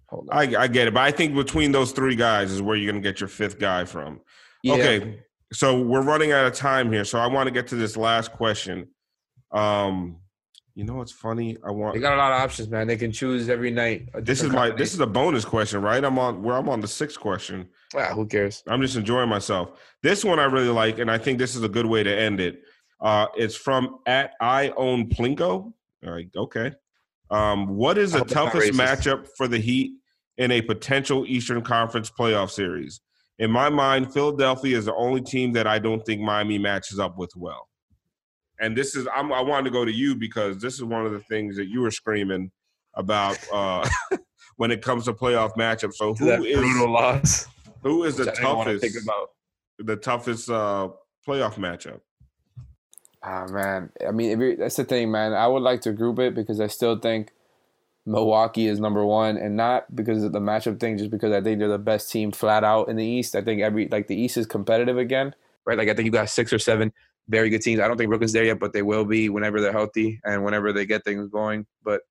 [0.08, 0.36] Hold on.
[0.36, 3.02] I, I get it, but I think between those three guys is where you're going
[3.02, 4.20] to get your fifth guy from.
[4.62, 4.74] Yeah.
[4.74, 5.20] Okay,
[5.52, 8.32] so we're running out of time here, so I want to get to this last
[8.32, 8.88] question.
[9.52, 10.16] Um,
[10.74, 11.56] you know what's funny?
[11.64, 12.88] I want They got a lot of options, man.
[12.88, 14.08] They can choose every night.
[14.24, 16.02] this is my this is a bonus question, right?
[16.02, 17.68] I'm on where I'm on the sixth question.
[17.92, 18.12] combination.
[18.12, 18.62] Ah, who cares?
[18.66, 19.80] I'm just enjoying myself.
[20.02, 22.40] This one I really like, and I think this is a good way to end
[22.40, 22.62] it.
[23.04, 25.72] Uh, it's from at I own Plinko.
[26.04, 26.72] All right, okay.
[27.30, 29.92] Um, what is the hope it's not toughest matchup for the Heat
[30.38, 33.02] in a potential Eastern Conference playoff series?
[33.38, 37.18] In my mind, Philadelphia is the only team that I don't think Miami matches up
[37.18, 37.68] with well.
[38.60, 41.12] And this is I'm, I wanted to go to you because this is one of
[41.12, 42.50] the things that you were screaming
[42.94, 43.86] about uh,
[44.56, 45.94] when it comes to playoff matchups.
[45.94, 47.48] So who is brutal loss.
[47.82, 48.94] who is the which I didn't wanna toughest?
[48.94, 49.28] think about.
[49.78, 50.88] the toughest uh,
[51.26, 52.00] playoff matchup.
[53.26, 55.32] Ah man, I mean, that's the thing, man.
[55.32, 57.30] I would like to group it because I still think
[58.04, 61.58] Milwaukee is number one, and not because of the matchup thing, just because I think
[61.58, 63.34] they're the best team flat out in the East.
[63.34, 65.78] I think every like the East is competitive again, right?
[65.78, 66.92] Like I think you got six or seven
[67.28, 67.80] very good teams.
[67.80, 70.72] I don't think Brooklyn's there yet, but they will be whenever they're healthy and whenever
[70.72, 71.66] they get things going.
[71.82, 72.02] But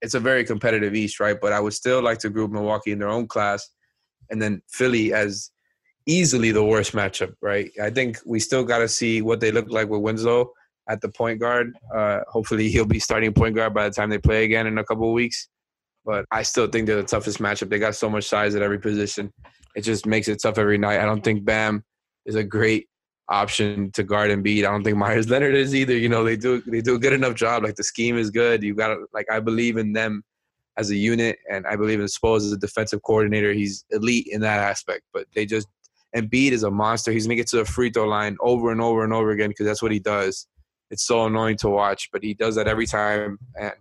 [0.00, 1.40] it's a very competitive East, right?
[1.40, 3.70] But I would still like to group Milwaukee in their own class,
[4.30, 5.50] and then Philly as
[6.06, 7.70] easily the worst matchup, right?
[7.82, 10.52] I think we still got to see what they look like with Winslow
[10.88, 11.72] at the point guard.
[11.94, 14.84] Uh, hopefully, he'll be starting point guard by the time they play again in a
[14.84, 15.48] couple of weeks.
[16.04, 17.70] But I still think they're the toughest matchup.
[17.70, 19.32] They got so much size at every position.
[19.76, 21.00] It just makes it tough every night.
[21.00, 21.84] I don't think Bam
[22.26, 22.88] is a great
[23.28, 24.64] option to guard and beat.
[24.64, 25.96] I don't think Meyers Leonard is either.
[25.96, 27.62] You know, they do they do a good enough job.
[27.62, 28.62] Like the scheme is good.
[28.62, 30.22] You got like I believe in them
[30.76, 33.52] as a unit, and I believe in Spo as a defensive coordinator.
[33.52, 35.02] He's elite in that aspect.
[35.12, 35.68] But they just
[36.16, 37.12] Embiid is a monster.
[37.12, 39.66] He's gonna get to the free throw line over and over and over again because
[39.66, 40.46] that's what he does.
[40.90, 43.72] It's so annoying to watch, but he does that every time, and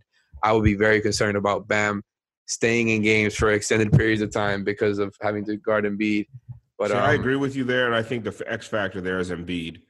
[0.43, 2.03] I would be very concerned about Bam
[2.47, 6.27] staying in games for extended periods of time because of having to guard Embiid.
[6.77, 9.19] But See, um, I agree with you there, and I think the X factor there
[9.19, 9.82] is Embiid.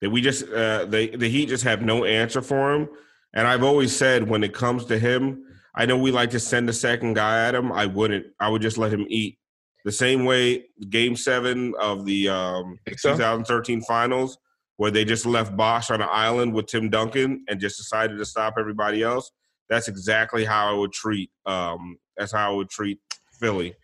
[0.00, 2.88] That we just uh, they the Heat just have no answer for him.
[3.34, 6.68] And I've always said when it comes to him, I know we like to send
[6.68, 7.72] a second guy at him.
[7.72, 8.26] I wouldn't.
[8.40, 9.38] I would just let him eat.
[9.86, 13.12] The same way Game Seven of the um, so?
[13.12, 14.36] 2013 Finals,
[14.78, 18.24] where they just left Bosh on an island with Tim Duncan and just decided to
[18.24, 19.30] stop everybody else.
[19.70, 21.30] That's exactly how I would treat.
[21.46, 22.98] Um, that's how I would treat
[23.38, 23.76] Philly.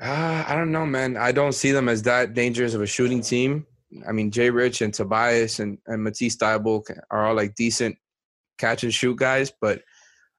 [0.00, 1.16] Uh, I don't know, man.
[1.16, 3.64] I don't see them as that dangerous of a shooting team.
[4.08, 7.96] I mean, Jay Rich and Tobias and, and Matisse Thybulle are all like decent
[8.58, 9.82] catch and shoot guys, but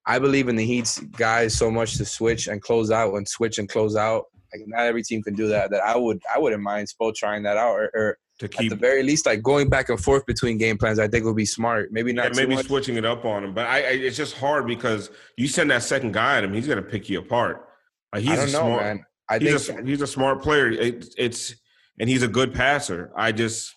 [0.05, 3.59] I believe in the Heat's guys so much to switch and close out and switch
[3.59, 4.25] and close out.
[4.53, 5.71] Like not every team can do that.
[5.71, 8.75] That I would I wouldn't mind Spo trying that out or, or To at the
[8.75, 10.99] very least like going back and forth between game plans.
[10.99, 11.89] I think would be smart.
[11.91, 12.67] Maybe Yeah, not too maybe much.
[12.67, 15.83] switching it up on him, but I, I it's just hard because you send that
[15.83, 17.67] second guy at him, he's gonna pick you apart.
[18.13, 19.05] Like he's I don't a know, smart, man.
[19.29, 20.69] I he's think a he's a smart player.
[20.69, 21.55] It, it's
[21.99, 23.11] and he's a good passer.
[23.15, 23.73] I just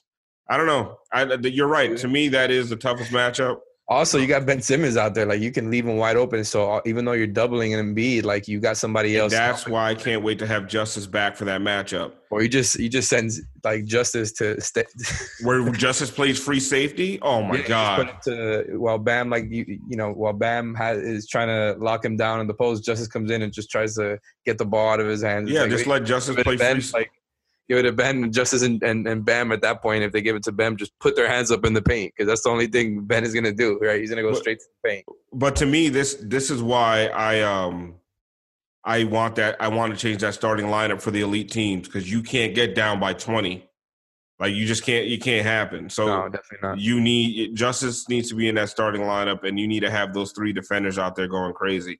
[0.48, 0.98] I don't know.
[1.12, 1.96] I you're right.
[1.98, 3.58] To me, that is the toughest matchup.
[3.89, 5.26] Also, you got Ben Simmons out there.
[5.26, 6.43] Like you can leave him wide open.
[6.45, 9.32] So uh, even though you're doubling an Embiid, like you got somebody And else.
[9.32, 12.80] that's why I can't wait to have Justice back for that matchup, or you just
[12.80, 13.30] you just send
[13.62, 14.84] like Justice to stay.
[15.45, 17.20] where Justice plays free safety.
[17.22, 18.18] Oh my Yeah, god!
[18.24, 22.16] to, while Bam like you you know while Bam has, is trying to lock him
[22.16, 24.99] down in the post, Justice comes in and just tries to get the ball out
[25.01, 25.49] of his hands.
[25.49, 26.91] It's Yeah, like, just let Justice play Ben, free.
[27.03, 27.11] like
[27.68, 30.04] give it to Ben, Justice and, and, and Bam at that point.
[30.04, 32.28] If they give it to Bam, just put their hands up in the paint because
[32.28, 33.78] that's the only thing Ben is gonna do.
[33.80, 35.04] Right, he's gonna go But- straight to the paint.
[35.32, 37.94] but to me, this this is why I um
[38.84, 42.10] I want that I want to change that starting lineup for the elite teams because
[42.10, 43.68] you can't get down by twenty,
[44.38, 45.90] like you just can't you can't happen.
[45.90, 46.78] So No, definitely not.
[46.78, 50.14] you need Justice needs to be in that starting lineup, and you need to have
[50.14, 51.98] those three defenders out there going crazy.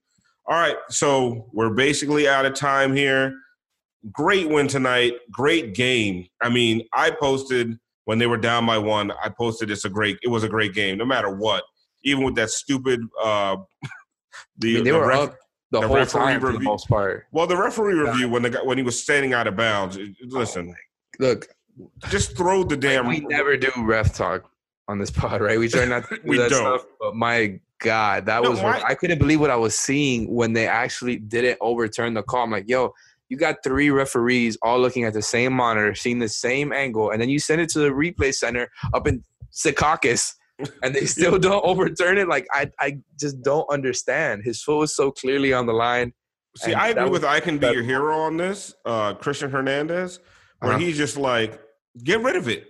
[0.49, 3.35] All right, so we're basically out of time here.
[4.13, 5.15] Great win tonight.
[5.31, 6.27] Great game.
[6.43, 9.11] I mean, I posted when they were down by one.
[9.23, 10.19] I posted it's a great.
[10.23, 11.65] It was a great game, no matter what.
[12.05, 13.01] Even with that stupid.
[13.23, 13.57] Uh,
[14.59, 15.37] the, I mean, they the were ref- up
[15.73, 17.27] the, the whole referee time for the most part.
[17.33, 19.97] Well, the referee review when the guy, when he was standing out of bounds.
[19.97, 20.75] it- Listen,
[21.19, 21.49] Look,
[22.09, 23.09] just throw the damn.
[23.09, 24.49] we never do ref talk
[24.89, 25.59] on this pod, right?
[25.59, 26.79] We try not to do We that don't.
[26.81, 26.87] stuff.
[27.01, 30.53] But my God, that No, was why- I couldn't believe what I was seeing when
[30.53, 32.45] they actually didn't overturn the call.
[32.45, 32.95] I'm like, yo,
[33.29, 37.21] you got three referees all looking at the same monitor, seeing the same angle, and
[37.21, 39.23] then you send it to the replay center up in
[39.53, 40.33] Secaucus,
[40.83, 42.29] and they still don't overturn it.
[42.29, 44.43] Like I, I just don't understand.
[44.45, 46.13] His foot was so clearly on the line.
[46.57, 50.21] See, I agree with I can be your hero on this, uh, Christian Hernandez,
[50.61, 50.79] where Uh-huh.
[50.81, 51.61] he's just like,
[52.03, 52.65] get rid of it.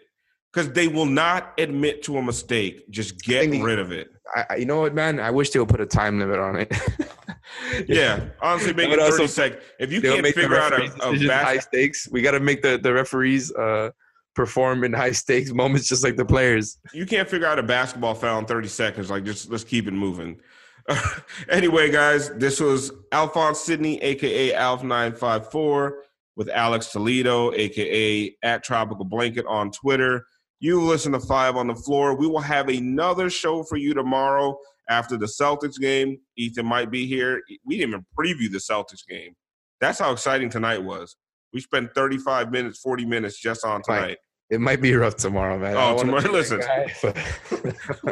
[0.52, 2.90] Because they will not admit to a mistake.
[2.90, 4.08] Just get rid of it.
[4.34, 5.20] I- you know what, man?
[5.20, 6.72] I wish they would put a time limit on it.
[7.88, 8.24] Yeah.
[8.40, 9.62] Honestly, make it also, seconds.
[9.78, 12.08] If you can't figure out a, a bas- high stakes.
[12.10, 13.90] We got to make the, the referees uh,
[14.34, 16.78] perform in high stakes moments, just like the players.
[16.92, 19.10] you can't figure out a basketball foul in 30 seconds.
[19.10, 20.40] Like, just let's keep it moving.
[21.48, 25.90] anyway, guys, this was Alphonse Sidney, aka Alf954,
[26.36, 30.26] with Alex Toledo, aka at Tropical Blanket on Twitter.
[30.60, 32.16] You listen to Five on the Floor.
[32.16, 34.58] We will have another show for you tomorrow
[34.88, 36.18] after the Celtics game.
[36.36, 37.42] Ethan might be here.
[37.64, 39.34] We didn't even preview the Celtics game.
[39.80, 41.16] That's how exciting tonight was.
[41.52, 44.00] We spent 35 minutes, 40 minutes just on Right.
[44.00, 44.18] tonight.
[44.48, 45.76] It might be rough tomorrow, man.
[45.76, 46.60] Oh, I don't wanna tomorrow- listen.
[46.60, 47.16] guy, but-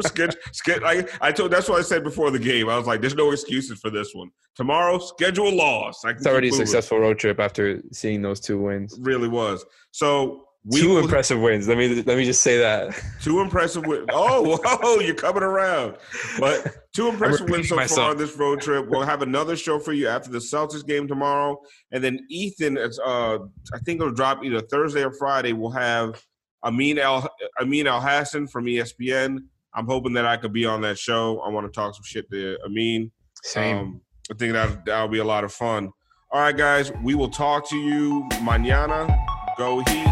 [0.05, 2.68] Sched- sched- I, I told that's what I said before the game.
[2.68, 6.01] I was like, "There's no excuses for this one." Tomorrow, schedule a loss.
[6.05, 8.99] It's already a successful road trip after seeing those two wins.
[9.01, 9.64] Really was.
[9.93, 11.69] So we two will- impressive wins.
[11.69, 12.95] Let me let me just say that.
[13.23, 14.07] two impressive wins.
[14.11, 15.97] Oh, whoa, you're coming around.
[16.41, 18.89] But two impressive wins so repeating far on this road trip.
[18.89, 21.61] We'll have another show for you after the Celtics game tomorrow,
[21.93, 23.39] and then Ethan, uh,
[23.75, 25.53] I think it'll drop either Thursday or Friday.
[25.53, 26.23] We'll have
[26.65, 27.29] Amin El
[27.61, 29.39] Amin El Hassan from ESPN.
[29.75, 31.41] I'm hoping that I could be on that show.
[31.41, 33.11] I want to talk some shit to Amin.
[33.43, 33.77] Same.
[33.77, 34.01] Um,
[34.31, 35.91] I think that that'll be a lot of fun.
[36.31, 39.15] All right, guys, we will talk to you mañana.
[39.59, 40.04] Go Heat.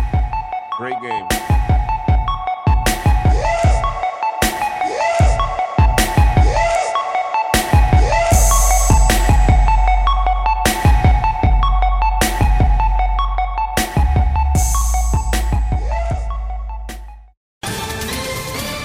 [0.82, 1.28] Great game.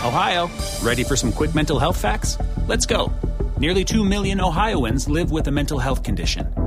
[0.05, 0.51] Ohio,
[0.83, 2.37] ready for some quick mental health facts?
[2.67, 3.11] Let's go.
[3.57, 6.66] Nearly 2 million Ohioans live with a mental health condition.